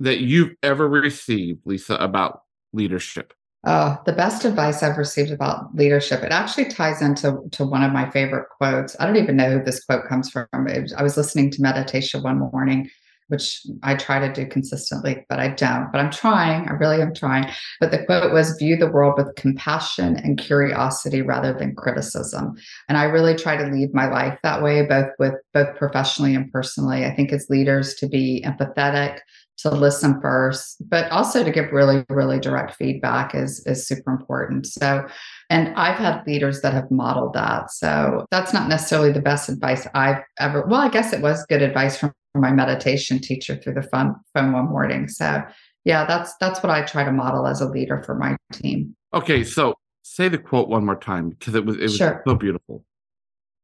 that 0.00 0.20
you've 0.20 0.54
ever 0.62 0.88
received, 0.88 1.60
Lisa, 1.64 1.94
about 1.96 2.42
leadership? 2.72 3.32
Oh, 3.64 3.96
the 4.06 4.12
best 4.12 4.44
advice 4.44 4.82
I've 4.82 4.98
received 4.98 5.30
about 5.30 5.72
leadership. 5.74 6.24
It 6.24 6.32
actually 6.32 6.64
ties 6.64 7.00
into 7.00 7.38
to 7.52 7.64
one 7.64 7.84
of 7.84 7.92
my 7.92 8.10
favorite 8.10 8.48
quotes. 8.48 8.96
I 8.98 9.06
don't 9.06 9.16
even 9.16 9.36
know 9.36 9.58
who 9.58 9.64
this 9.64 9.84
quote 9.84 10.08
comes 10.08 10.30
from. 10.30 10.46
I 10.52 11.02
was 11.02 11.16
listening 11.16 11.50
to 11.52 11.62
meditation 11.62 12.22
one 12.24 12.38
morning 12.38 12.90
which 13.32 13.66
I 13.82 13.94
try 13.94 14.18
to 14.20 14.32
do 14.32 14.46
consistently, 14.46 15.24
but 15.28 15.40
I 15.40 15.48
don't. 15.48 15.90
But 15.90 16.02
I'm 16.02 16.10
trying. 16.10 16.68
I 16.68 16.72
really 16.72 17.00
am 17.00 17.14
trying. 17.14 17.50
But 17.80 17.90
the 17.90 18.04
quote 18.04 18.32
was 18.32 18.58
view 18.58 18.76
the 18.76 18.90
world 18.90 19.14
with 19.16 19.34
compassion 19.36 20.16
and 20.16 20.38
curiosity 20.38 21.22
rather 21.22 21.54
than 21.54 21.74
criticism. 21.74 22.54
And 22.90 22.98
I 22.98 23.04
really 23.04 23.34
try 23.34 23.56
to 23.56 23.64
lead 23.64 23.94
my 23.94 24.06
life 24.06 24.38
that 24.42 24.62
way, 24.62 24.84
both 24.86 25.08
with 25.18 25.34
both 25.54 25.74
professionally 25.76 26.34
and 26.34 26.52
personally. 26.52 27.06
I 27.06 27.16
think 27.16 27.32
as 27.32 27.48
leaders 27.48 27.94
to 27.94 28.06
be 28.06 28.44
empathetic, 28.46 29.20
to 29.58 29.70
listen 29.70 30.20
first, 30.20 30.82
but 30.88 31.10
also 31.10 31.44
to 31.44 31.50
give 31.50 31.72
really, 31.72 32.04
really 32.08 32.38
direct 32.40 32.74
feedback 32.74 33.34
is 33.34 33.64
is 33.66 33.86
super 33.86 34.10
important. 34.10 34.66
So 34.66 35.06
and 35.50 35.74
I've 35.76 35.98
had 35.98 36.26
leaders 36.26 36.62
that 36.62 36.74
have 36.74 36.90
modeled 36.90 37.34
that. 37.34 37.70
So 37.70 38.26
that's 38.30 38.52
not 38.52 38.68
necessarily 38.68 39.12
the 39.12 39.22
best 39.22 39.48
advice 39.48 39.86
I've 39.94 40.22
ever. 40.38 40.66
Well, 40.66 40.80
I 40.80 40.88
guess 40.88 41.12
it 41.12 41.22
was 41.22 41.46
good 41.46 41.62
advice 41.62 41.96
from 41.96 42.12
my 42.34 42.52
meditation 42.52 43.18
teacher 43.18 43.56
through 43.56 43.74
the 43.74 43.82
phone 43.82 44.14
phone 44.34 44.52
one 44.52 44.68
morning. 44.68 45.08
So 45.08 45.42
yeah, 45.84 46.04
that's 46.06 46.34
that's 46.40 46.62
what 46.62 46.70
I 46.70 46.82
try 46.82 47.04
to 47.04 47.12
model 47.12 47.46
as 47.46 47.60
a 47.60 47.68
leader 47.68 48.02
for 48.02 48.14
my 48.14 48.36
team. 48.52 48.94
Okay, 49.14 49.44
so 49.44 49.74
say 50.02 50.28
the 50.28 50.38
quote 50.38 50.68
one 50.68 50.84
more 50.84 50.96
time 50.96 51.30
because 51.30 51.54
it 51.54 51.64
was 51.64 51.76
it 51.76 51.82
was 51.82 51.96
sure. 51.96 52.22
so 52.26 52.34
beautiful. 52.34 52.84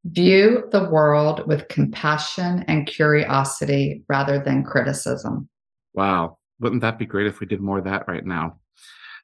View 0.04 0.64
the 0.70 0.88
world 0.88 1.46
with 1.46 1.68
compassion 1.68 2.64
and 2.68 2.86
curiosity 2.86 4.04
rather 4.08 4.38
than 4.38 4.64
criticism. 4.64 5.48
Wow. 5.94 6.38
Wouldn't 6.60 6.82
that 6.82 6.98
be 6.98 7.06
great 7.06 7.26
if 7.26 7.40
we 7.40 7.46
did 7.46 7.60
more 7.60 7.78
of 7.78 7.84
that 7.84 8.08
right 8.08 8.24
now? 8.24 8.58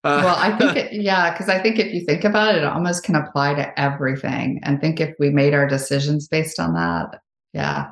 Uh, 0.03 0.21
well, 0.25 0.37
I 0.37 0.57
think, 0.59 0.77
it, 0.93 0.93
yeah, 0.93 1.33
because 1.33 1.49
I 1.49 1.61
think 1.61 1.79
if 1.79 1.93
you 1.95 2.05
think 2.05 2.25
about 2.25 2.55
it, 2.55 2.59
it 2.59 2.65
almost 2.65 3.05
can 3.05 3.15
apply 3.15 3.55
to 3.55 3.81
everything. 3.81 4.61
And 4.63 4.81
think 4.81 5.01
if 5.01 5.15
we 5.19 5.31
made 5.31 5.55
our 5.55 5.67
decisions 5.67 6.29
based 6.29 6.61
on 6.61 6.75
that, 6.75 7.21
yeah, 7.53 7.91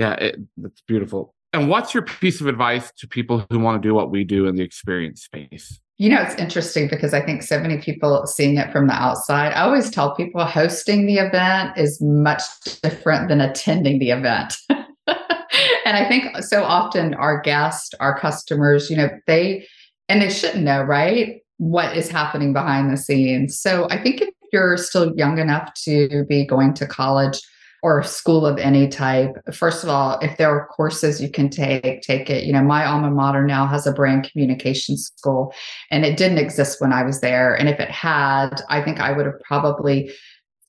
yeah, 0.00 0.14
it, 0.14 0.40
that's 0.56 0.80
beautiful. 0.88 1.34
And 1.52 1.68
what's 1.68 1.92
your 1.92 2.02
piece 2.02 2.40
of 2.40 2.46
advice 2.46 2.90
to 2.98 3.06
people 3.06 3.44
who 3.50 3.58
want 3.58 3.82
to 3.82 3.86
do 3.86 3.94
what 3.94 4.10
we 4.10 4.24
do 4.24 4.46
in 4.46 4.56
the 4.56 4.62
experience 4.62 5.22
space? 5.22 5.78
You 5.98 6.08
know, 6.08 6.22
it's 6.22 6.36
interesting 6.36 6.88
because 6.88 7.12
I 7.12 7.20
think 7.20 7.42
so 7.42 7.60
many 7.60 7.76
people 7.76 8.26
seeing 8.26 8.56
it 8.56 8.72
from 8.72 8.86
the 8.86 8.94
outside. 8.94 9.52
I 9.52 9.60
always 9.60 9.90
tell 9.90 10.14
people 10.14 10.42
hosting 10.46 11.04
the 11.04 11.18
event 11.18 11.76
is 11.76 12.00
much 12.00 12.40
different 12.82 13.28
than 13.28 13.42
attending 13.42 13.98
the 13.98 14.10
event. 14.10 14.54
and 14.70 15.96
I 15.98 16.08
think 16.08 16.42
so 16.44 16.64
often 16.64 17.12
our 17.12 17.42
guests, 17.42 17.92
our 18.00 18.18
customers, 18.18 18.88
you 18.88 18.96
know, 18.96 19.10
they, 19.26 19.66
and 20.08 20.22
they 20.22 20.30
shouldn't 20.30 20.64
know, 20.64 20.82
right? 20.82 21.42
What 21.58 21.94
is 21.94 22.08
happening 22.08 22.54
behind 22.54 22.90
the 22.90 22.96
scenes. 22.96 23.60
So 23.60 23.86
I 23.90 24.02
think 24.02 24.22
if 24.22 24.30
you're 24.50 24.78
still 24.78 25.14
young 25.14 25.36
enough 25.36 25.74
to 25.84 26.24
be 26.26 26.46
going 26.46 26.72
to 26.74 26.86
college, 26.86 27.42
or 27.82 28.02
school 28.02 28.46
of 28.46 28.58
any 28.58 28.88
type. 28.88 29.36
First 29.52 29.82
of 29.82 29.90
all, 29.90 30.18
if 30.20 30.36
there 30.36 30.50
are 30.50 30.66
courses 30.66 31.20
you 31.20 31.30
can 31.30 31.48
take, 31.48 32.02
take 32.02 32.28
it. 32.28 32.44
You 32.44 32.52
know, 32.52 32.62
my 32.62 32.84
alma 32.84 33.10
mater 33.10 33.44
now 33.44 33.66
has 33.66 33.86
a 33.86 33.92
brand 33.92 34.30
communication 34.30 34.96
school, 34.96 35.54
and 35.90 36.04
it 36.04 36.16
didn't 36.16 36.38
exist 36.38 36.80
when 36.80 36.92
I 36.92 37.02
was 37.02 37.20
there. 37.20 37.54
And 37.54 37.68
if 37.68 37.80
it 37.80 37.90
had, 37.90 38.62
I 38.68 38.82
think 38.82 39.00
I 39.00 39.12
would 39.12 39.26
have 39.26 39.40
probably 39.40 40.12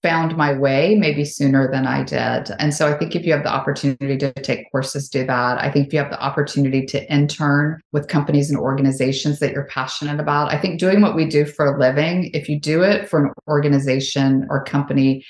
found 0.02 0.36
my 0.36 0.54
way 0.54 0.96
maybe 0.96 1.24
sooner 1.24 1.70
than 1.72 1.86
I 1.86 2.04
did. 2.04 2.52
And 2.58 2.74
so 2.74 2.88
I 2.88 2.98
think 2.98 3.16
if 3.16 3.24
you 3.24 3.34
have 3.34 3.44
the 3.44 3.54
opportunity 3.54 4.18
to 4.18 4.34
take 4.34 4.72
courses, 4.72 5.08
do 5.08 5.26
that. 5.28 5.62
I 5.62 5.70
think 5.70 5.88
if 5.88 5.94
you 5.94 6.00
have 6.00 6.10
the 6.10 6.22
opportunity 6.22 6.86
to 6.88 7.14
intern 7.14 7.80
with 7.92 8.08
companies 8.08 8.50
and 8.50 8.60
organizations 8.60 9.40
that 9.40 9.52
you're 9.52 9.66
passionate 9.66 10.20
about, 10.20 10.52
I 10.52 10.58
think 10.58 10.80
doing 10.80 11.02
what 11.02 11.16
we 11.16 11.26
do 11.26 11.46
for 11.46 11.66
a 11.66 11.80
living, 11.80 12.32
if 12.34 12.50
you 12.50 12.60
do 12.60 12.82
it 12.82 13.10
for 13.10 13.26
an 13.26 13.32
organization 13.48 14.48
or 14.50 14.64
company 14.64 15.24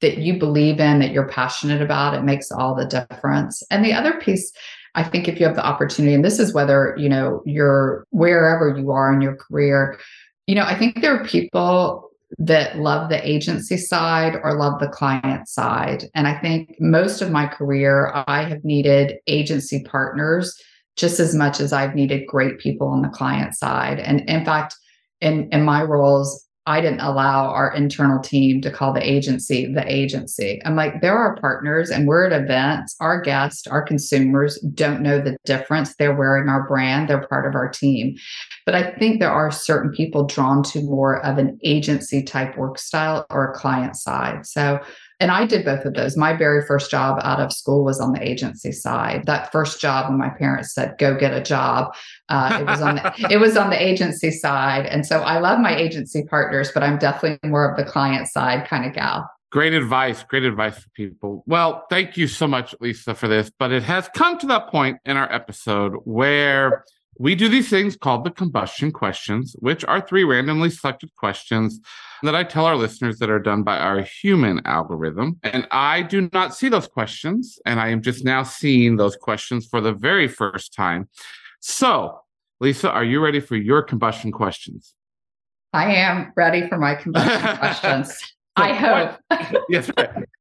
that 0.00 0.18
you 0.18 0.38
believe 0.38 0.80
in, 0.80 1.00
that 1.00 1.10
you're 1.10 1.28
passionate 1.28 1.82
about, 1.82 2.14
it 2.14 2.22
makes 2.22 2.50
all 2.50 2.74
the 2.74 2.86
difference. 2.86 3.62
And 3.70 3.84
the 3.84 3.92
other 3.92 4.20
piece, 4.20 4.52
I 4.94 5.02
think 5.02 5.28
if 5.28 5.38
you 5.38 5.46
have 5.46 5.56
the 5.56 5.66
opportunity, 5.66 6.14
and 6.14 6.24
this 6.24 6.38
is 6.38 6.54
whether, 6.54 6.94
you 6.98 7.08
know, 7.08 7.42
you're 7.44 8.06
wherever 8.10 8.76
you 8.76 8.90
are 8.90 9.12
in 9.12 9.20
your 9.20 9.36
career, 9.36 9.98
you 10.46 10.54
know, 10.54 10.64
I 10.64 10.78
think 10.78 11.00
there 11.00 11.14
are 11.14 11.24
people 11.24 12.10
that 12.38 12.78
love 12.78 13.08
the 13.08 13.26
agency 13.28 13.76
side 13.76 14.36
or 14.42 14.54
love 14.54 14.80
the 14.80 14.88
client 14.88 15.48
side. 15.48 16.04
And 16.14 16.28
I 16.28 16.38
think 16.38 16.76
most 16.78 17.22
of 17.22 17.30
my 17.30 17.46
career, 17.46 18.12
I 18.26 18.44
have 18.44 18.64
needed 18.64 19.18
agency 19.26 19.82
partners 19.84 20.60
just 20.96 21.20
as 21.20 21.34
much 21.34 21.60
as 21.60 21.72
I've 21.72 21.94
needed 21.94 22.26
great 22.26 22.58
people 22.58 22.88
on 22.88 23.02
the 23.02 23.08
client 23.08 23.54
side. 23.54 23.98
And 23.98 24.28
in 24.28 24.44
fact, 24.44 24.74
in, 25.20 25.48
in 25.52 25.62
my 25.62 25.82
roles, 25.82 26.44
I 26.68 26.82
didn't 26.82 27.00
allow 27.00 27.46
our 27.46 27.74
internal 27.74 28.20
team 28.20 28.60
to 28.60 28.70
call 28.70 28.92
the 28.92 29.02
agency 29.02 29.72
the 29.72 29.90
agency. 29.90 30.60
I'm 30.66 30.76
like, 30.76 31.00
there 31.00 31.16
are 31.16 31.34
partners 31.36 31.88
and 31.88 32.06
we're 32.06 32.26
at 32.26 32.42
events. 32.42 32.94
Our 33.00 33.22
guests, 33.22 33.66
our 33.66 33.80
consumers 33.80 34.60
don't 34.74 35.00
know 35.00 35.18
the 35.18 35.38
difference. 35.46 35.96
They're 35.96 36.14
wearing 36.14 36.50
our 36.50 36.68
brand, 36.68 37.08
they're 37.08 37.26
part 37.26 37.46
of 37.46 37.54
our 37.54 37.70
team. 37.70 38.16
But 38.66 38.74
I 38.74 38.92
think 38.98 39.18
there 39.18 39.32
are 39.32 39.50
certain 39.50 39.92
people 39.92 40.26
drawn 40.26 40.62
to 40.64 40.82
more 40.82 41.24
of 41.24 41.38
an 41.38 41.58
agency 41.64 42.22
type 42.22 42.58
work 42.58 42.78
style 42.78 43.24
or 43.30 43.50
a 43.50 43.54
client 43.54 43.96
side. 43.96 44.44
So 44.46 44.78
and 45.20 45.30
I 45.30 45.46
did 45.46 45.64
both 45.64 45.84
of 45.84 45.94
those. 45.94 46.16
My 46.16 46.36
very 46.36 46.64
first 46.64 46.90
job 46.90 47.20
out 47.22 47.40
of 47.40 47.52
school 47.52 47.84
was 47.84 48.00
on 48.00 48.12
the 48.12 48.22
agency 48.22 48.72
side. 48.72 49.26
That 49.26 49.50
first 49.50 49.80
job, 49.80 50.08
when 50.08 50.18
my 50.18 50.30
parents 50.30 50.72
said, 50.74 50.96
"Go 50.98 51.16
get 51.16 51.34
a 51.34 51.42
job," 51.42 51.94
uh, 52.28 52.58
it 52.60 52.66
was 52.66 52.80
on 52.80 52.96
the, 52.96 53.26
it 53.30 53.38
was 53.38 53.56
on 53.56 53.70
the 53.70 53.82
agency 53.82 54.30
side. 54.30 54.86
And 54.86 55.04
so 55.04 55.20
I 55.20 55.38
love 55.38 55.60
my 55.60 55.76
agency 55.76 56.24
partners, 56.24 56.70
but 56.72 56.82
I'm 56.82 56.98
definitely 56.98 57.48
more 57.48 57.68
of 57.68 57.76
the 57.76 57.84
client 57.84 58.28
side 58.28 58.66
kind 58.68 58.86
of 58.86 58.94
gal. 58.94 59.28
Great 59.50 59.72
advice. 59.72 60.22
Great 60.24 60.44
advice 60.44 60.78
for 60.78 60.90
people. 60.90 61.42
Well, 61.46 61.86
thank 61.88 62.16
you 62.16 62.28
so 62.28 62.46
much, 62.46 62.74
Lisa, 62.80 63.14
for 63.14 63.28
this. 63.28 63.50
But 63.58 63.72
it 63.72 63.82
has 63.82 64.08
come 64.14 64.38
to 64.40 64.46
that 64.48 64.68
point 64.68 64.98
in 65.06 65.16
our 65.16 65.32
episode 65.32 65.94
where 66.04 66.84
we 67.18 67.34
do 67.34 67.48
these 67.48 67.68
things 67.68 67.96
called 67.96 68.24
the 68.24 68.30
combustion 68.30 68.92
questions, 68.92 69.54
which 69.58 69.84
are 69.84 70.00
three 70.00 70.24
randomly 70.24 70.70
selected 70.70 71.14
questions 71.16 71.80
that 72.22 72.34
I 72.34 72.44
tell 72.44 72.64
our 72.64 72.76
listeners 72.76 73.18
that 73.18 73.28
are 73.28 73.40
done 73.40 73.64
by 73.64 73.78
our 73.78 74.02
human 74.02 74.60
algorithm. 74.64 75.38
And 75.42 75.66
I 75.70 76.02
do 76.02 76.28
not 76.32 76.54
see 76.54 76.68
those 76.68 76.86
questions. 76.86 77.58
And 77.66 77.80
I 77.80 77.88
am 77.88 78.02
just 78.02 78.24
now 78.24 78.44
seeing 78.44 78.96
those 78.96 79.16
questions 79.16 79.66
for 79.66 79.80
the 79.80 79.92
very 79.92 80.28
first 80.28 80.72
time. 80.74 81.08
So, 81.60 82.20
Lisa, 82.60 82.90
are 82.90 83.04
you 83.04 83.20
ready 83.20 83.40
for 83.40 83.56
your 83.56 83.82
combustion 83.82 84.30
questions? 84.30 84.94
I 85.72 85.94
am 85.94 86.32
ready 86.36 86.68
for 86.68 86.78
my 86.78 86.94
combustion 86.94 87.56
questions. 87.58 88.16
So 88.16 88.64
I 88.64 88.72
hope. 88.72 89.64
yes. 89.68 89.90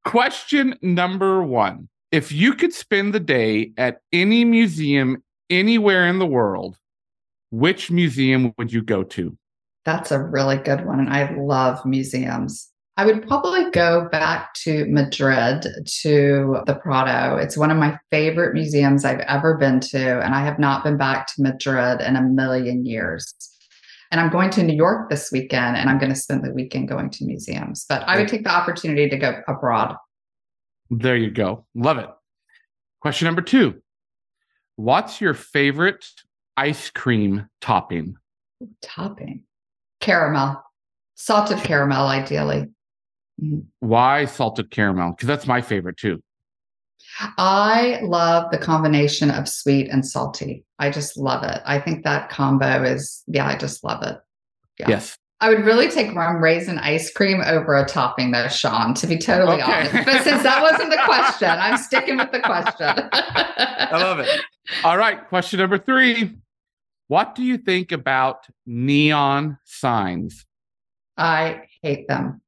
Question 0.06 0.76
number 0.82 1.44
one 1.44 1.90
If 2.12 2.32
you 2.32 2.54
could 2.54 2.74
spend 2.74 3.13
the 3.13 3.20
day 3.20 3.72
at 3.78 4.02
any 4.13 4.46
museum 4.46 5.24
anywhere 5.49 6.07
in 6.07 6.19
the 6.19 6.25
world, 6.25 6.77
which 7.51 7.91
museum 7.91 8.53
would 8.57 8.71
you 8.71 8.81
go 8.81 9.03
to? 9.03 9.38
That's 9.86 10.12
a 10.12 10.21
really 10.21 10.57
good 10.57 10.86
one. 10.86 10.99
And 10.99 11.10
I 11.10 11.33
love 11.36 11.86
museums. 11.86 12.69
I 12.97 13.05
would 13.05 13.27
probably 13.27 13.69
go 13.71 14.10
back 14.12 14.53
to 14.55 14.86
Madrid 14.88 15.67
to 16.01 16.62
the 16.65 16.75
Prado. 16.75 17.38
It's 17.38 17.55
one 17.55 17.69
of 17.69 17.77
my 17.77 17.97
favorite 18.10 18.53
museums 18.53 19.05
I've 19.05 19.19
ever 19.19 19.55
been 19.55 19.79
to. 19.81 20.19
And 20.19 20.33
I 20.33 20.41
have 20.41 20.57
not 20.57 20.83
been 20.83 20.97
back 20.97 21.27
to 21.27 21.41
Madrid 21.41 22.01
in 22.01 22.15
a 22.15 22.21
million 22.21 22.86
years. 22.86 23.33
And 24.12 24.19
I'm 24.19 24.31
going 24.31 24.49
to 24.51 24.63
New 24.63 24.75
York 24.75 25.10
this 25.10 25.31
weekend 25.31 25.77
and 25.77 25.89
I'm 25.89 25.99
going 25.99 26.10
to 26.10 26.15
spend 26.15 26.43
the 26.43 26.51
weekend 26.51 26.88
going 26.88 27.10
to 27.12 27.25
museums. 27.25 27.86
But 27.88 28.03
I 28.07 28.17
would 28.17 28.27
take 28.27 28.43
the 28.43 28.53
opportunity 28.53 29.07
to 29.10 29.17
go 29.17 29.41
abroad. 29.47 29.95
There 30.89 31.17
you 31.17 31.29
go. 31.29 31.65
Love 31.75 31.97
it. 31.99 32.10
Question 33.01 33.25
number 33.25 33.41
two 33.41 33.81
What's 34.78 35.20
your 35.20 35.34
favorite 35.34 36.06
ice 36.56 36.90
cream 36.90 37.50
topping? 37.62 38.16
Topping 38.82 39.44
caramel. 40.00 40.63
Salted 41.16 41.58
caramel, 41.60 42.08
ideally. 42.08 42.68
Mm-hmm. 43.42 43.60
Why 43.80 44.26
salted 44.26 44.72
caramel? 44.72 45.12
Because 45.12 45.28
that's 45.28 45.48
my 45.48 45.62
favorite 45.62 45.98
too. 45.98 46.22
I 47.38 48.00
love 48.04 48.52
the 48.52 48.58
combination 48.60 49.32
of 49.32 49.50
sweet 49.50 49.90
and 49.90 50.06
salty. 50.06 50.63
I 50.78 50.92
just 50.92 51.18
love 51.18 51.44
it. 51.44 51.62
I 51.66 51.80
think 51.80 52.04
that 52.04 52.30
combo 52.30 52.84
is, 52.84 53.24
yeah, 53.28 53.48
I 53.48 53.56
just 53.56 53.84
love 53.84 54.04
it. 54.04 54.18
Yeah. 54.80 54.90
Yes. 54.90 55.18
I 55.39 55.50
would 55.50 55.65
really 55.65 55.89
take 55.89 56.15
rum 56.15 56.41
raisin 56.41 56.80
ice 56.80 57.12
cream 57.12 57.41
over 57.41 57.76
a 57.76 57.86
topping 57.86 58.32
though, 58.32 58.47
Shawn, 58.47 58.95
to 58.95 59.06
be 59.08 59.17
totally 59.17 59.62
okay. 59.62 59.71
honest. 59.71 59.93
But 60.06 60.23
since 60.23 60.41
that 60.43 60.62
wasn't 60.62 60.89
the 60.89 61.00
question, 61.06 61.50
I'm 61.50 61.78
sticking 61.78 62.17
with 62.17 62.32
the 62.32 62.39
question. 62.39 63.10
I 63.12 64.02
love 64.02 64.19
it. 64.19 64.30
All 64.84 64.97
right. 64.97 65.28
Question 65.28 65.60
number 65.60 65.78
three. 65.78 66.36
What 67.08 67.36
do 67.36 67.43
you 67.43 67.58
think 67.58 67.91
about 67.91 68.47
neon 68.65 69.60
signs? 69.63 70.45
I 71.17 71.63
hate 71.82 72.08
them. 72.08 72.41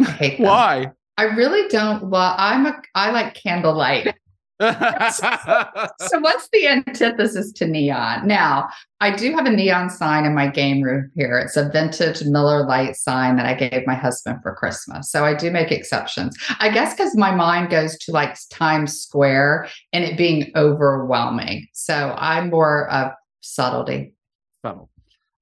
I 0.00 0.04
hate 0.04 0.38
them. 0.38 0.46
Why? 0.46 0.92
I 1.16 1.24
really 1.24 1.68
don't. 1.68 2.10
Well, 2.10 2.34
I'm 2.36 2.66
a 2.66 2.80
I 2.94 3.10
like 3.10 3.34
candlelight. 3.34 4.14
So 4.60 6.18
what's 6.18 6.48
the 6.52 6.66
antithesis 6.66 7.52
to 7.52 7.66
neon? 7.66 8.26
Now, 8.26 8.68
I 9.00 9.14
do 9.14 9.32
have 9.32 9.46
a 9.46 9.50
neon 9.50 9.88
sign 9.88 10.24
in 10.24 10.34
my 10.34 10.48
game 10.48 10.82
room 10.82 11.10
here. 11.14 11.38
It's 11.38 11.56
a 11.56 11.68
vintage 11.68 12.22
Miller 12.24 12.66
Lite 12.66 12.96
sign 12.96 13.36
that 13.36 13.46
I 13.46 13.54
gave 13.54 13.86
my 13.86 13.94
husband 13.94 14.40
for 14.42 14.54
Christmas. 14.54 15.10
So 15.12 15.24
I 15.24 15.34
do 15.34 15.50
make 15.52 15.70
exceptions. 15.70 16.36
I 16.58 16.70
guess 16.70 16.94
because 16.94 17.16
my 17.16 17.32
mind 17.32 17.70
goes 17.70 17.96
to 17.98 18.12
like 18.12 18.36
Times 18.50 19.00
Square 19.00 19.68
and 19.92 20.02
it 20.02 20.18
being 20.18 20.50
overwhelming. 20.56 21.68
So 21.72 22.14
I'm 22.18 22.50
more 22.50 22.90
of 22.90 23.12
subtlety. 23.40 24.14
Subtle. 24.62 24.90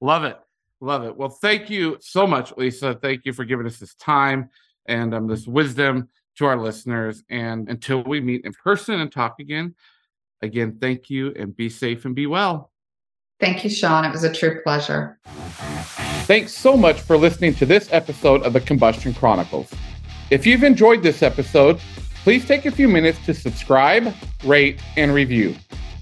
Love 0.02 0.24
it. 0.24 0.38
Love 0.82 1.04
it. 1.04 1.16
Well, 1.16 1.30
thank 1.30 1.70
you 1.70 1.96
so 2.00 2.26
much, 2.26 2.52
Lisa. 2.58 2.98
Thank 3.00 3.24
you 3.24 3.32
for 3.32 3.46
giving 3.46 3.66
us 3.66 3.78
this 3.78 3.94
time 3.94 4.50
and 4.86 5.14
um, 5.14 5.26
this 5.26 5.46
wisdom 5.46 6.10
to 6.36 6.46
our 6.46 6.56
listeners. 6.56 7.22
And 7.28 7.68
until 7.68 8.02
we 8.02 8.20
meet 8.20 8.44
in 8.44 8.52
person 8.52 9.00
and 9.00 9.10
talk 9.10 9.40
again, 9.40 9.74
again, 10.42 10.78
thank 10.80 11.10
you 11.10 11.32
and 11.36 11.56
be 11.56 11.68
safe 11.68 12.04
and 12.04 12.14
be 12.14 12.26
well. 12.26 12.70
Thank 13.40 13.64
you, 13.64 13.70
Shawn. 13.70 14.04
It 14.04 14.12
was 14.12 14.24
a 14.24 14.32
true 14.32 14.62
pleasure. 14.62 15.18
Thanks 16.24 16.54
so 16.54 16.76
much 16.76 17.00
for 17.00 17.16
listening 17.16 17.54
to 17.56 17.66
this 17.66 17.92
episode 17.92 18.42
of 18.42 18.52
the 18.52 18.60
Combustion 18.60 19.14
Chronicles. 19.14 19.72
If 20.30 20.46
you've 20.46 20.64
enjoyed 20.64 21.02
this 21.02 21.22
episode, 21.22 21.78
please 22.24 22.46
take 22.46 22.66
a 22.66 22.70
few 22.70 22.88
minutes 22.88 23.24
to 23.26 23.34
subscribe, 23.34 24.12
rate, 24.42 24.80
and 24.96 25.14
review. 25.14 25.54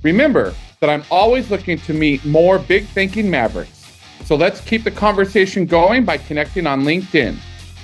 Remember 0.02 0.54
that 0.80 0.88
I'm 0.88 1.04
always 1.10 1.50
looking 1.50 1.78
to 1.78 1.92
meet 1.92 2.24
more 2.24 2.58
big 2.58 2.86
thinking 2.86 3.28
mavericks. 3.28 3.84
So 4.24 4.36
let's 4.36 4.60
keep 4.60 4.84
the 4.84 4.90
conversation 4.90 5.66
going 5.66 6.04
by 6.04 6.16
connecting 6.16 6.66
on 6.66 6.84
LinkedIn. 6.84 7.36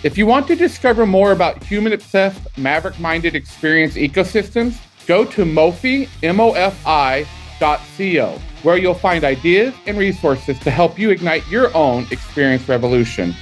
If 0.02 0.16
you 0.16 0.24
want 0.24 0.46
to 0.46 0.56
discover 0.56 1.04
more 1.04 1.32
about 1.32 1.62
human 1.62 1.92
obsessed, 1.92 2.40
maverick 2.56 2.98
minded 2.98 3.34
experience 3.34 3.96
ecosystems, 3.96 4.78
go 5.06 5.26
to 5.26 5.44
Mofi, 5.44 6.08
M-O-F-I, 6.22 7.26
Co, 7.58 8.38
where 8.62 8.78
you'll 8.78 8.94
find 8.94 9.24
ideas 9.24 9.74
and 9.86 9.98
resources 9.98 10.58
to 10.60 10.70
help 10.70 10.98
you 10.98 11.10
ignite 11.10 11.46
your 11.48 11.76
own 11.76 12.06
experience 12.10 12.66
revolution. 12.66 13.34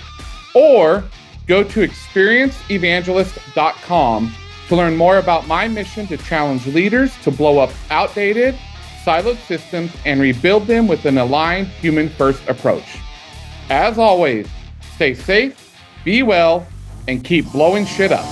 Or 0.52 1.04
go 1.46 1.62
to 1.62 1.86
experienceevangelist.com 1.86 4.34
to 4.66 4.76
learn 4.76 4.96
more 4.96 5.18
about 5.18 5.46
my 5.46 5.68
mission 5.68 6.08
to 6.08 6.16
challenge 6.16 6.66
leaders 6.66 7.16
to 7.22 7.30
blow 7.30 7.60
up 7.60 7.70
outdated, 7.90 8.58
siloed 9.04 9.38
systems 9.46 9.92
and 10.04 10.20
rebuild 10.20 10.66
them 10.66 10.88
with 10.88 11.04
an 11.04 11.18
aligned 11.18 11.68
human 11.68 12.08
first 12.08 12.42
approach. 12.48 12.98
As 13.70 13.96
always, 13.96 14.48
stay 14.96 15.14
safe 15.14 15.67
be 16.04 16.22
well 16.22 16.66
and 17.06 17.24
keep 17.24 17.52
blowing 17.52 17.86
shit 17.86 18.12
up. 18.12 18.26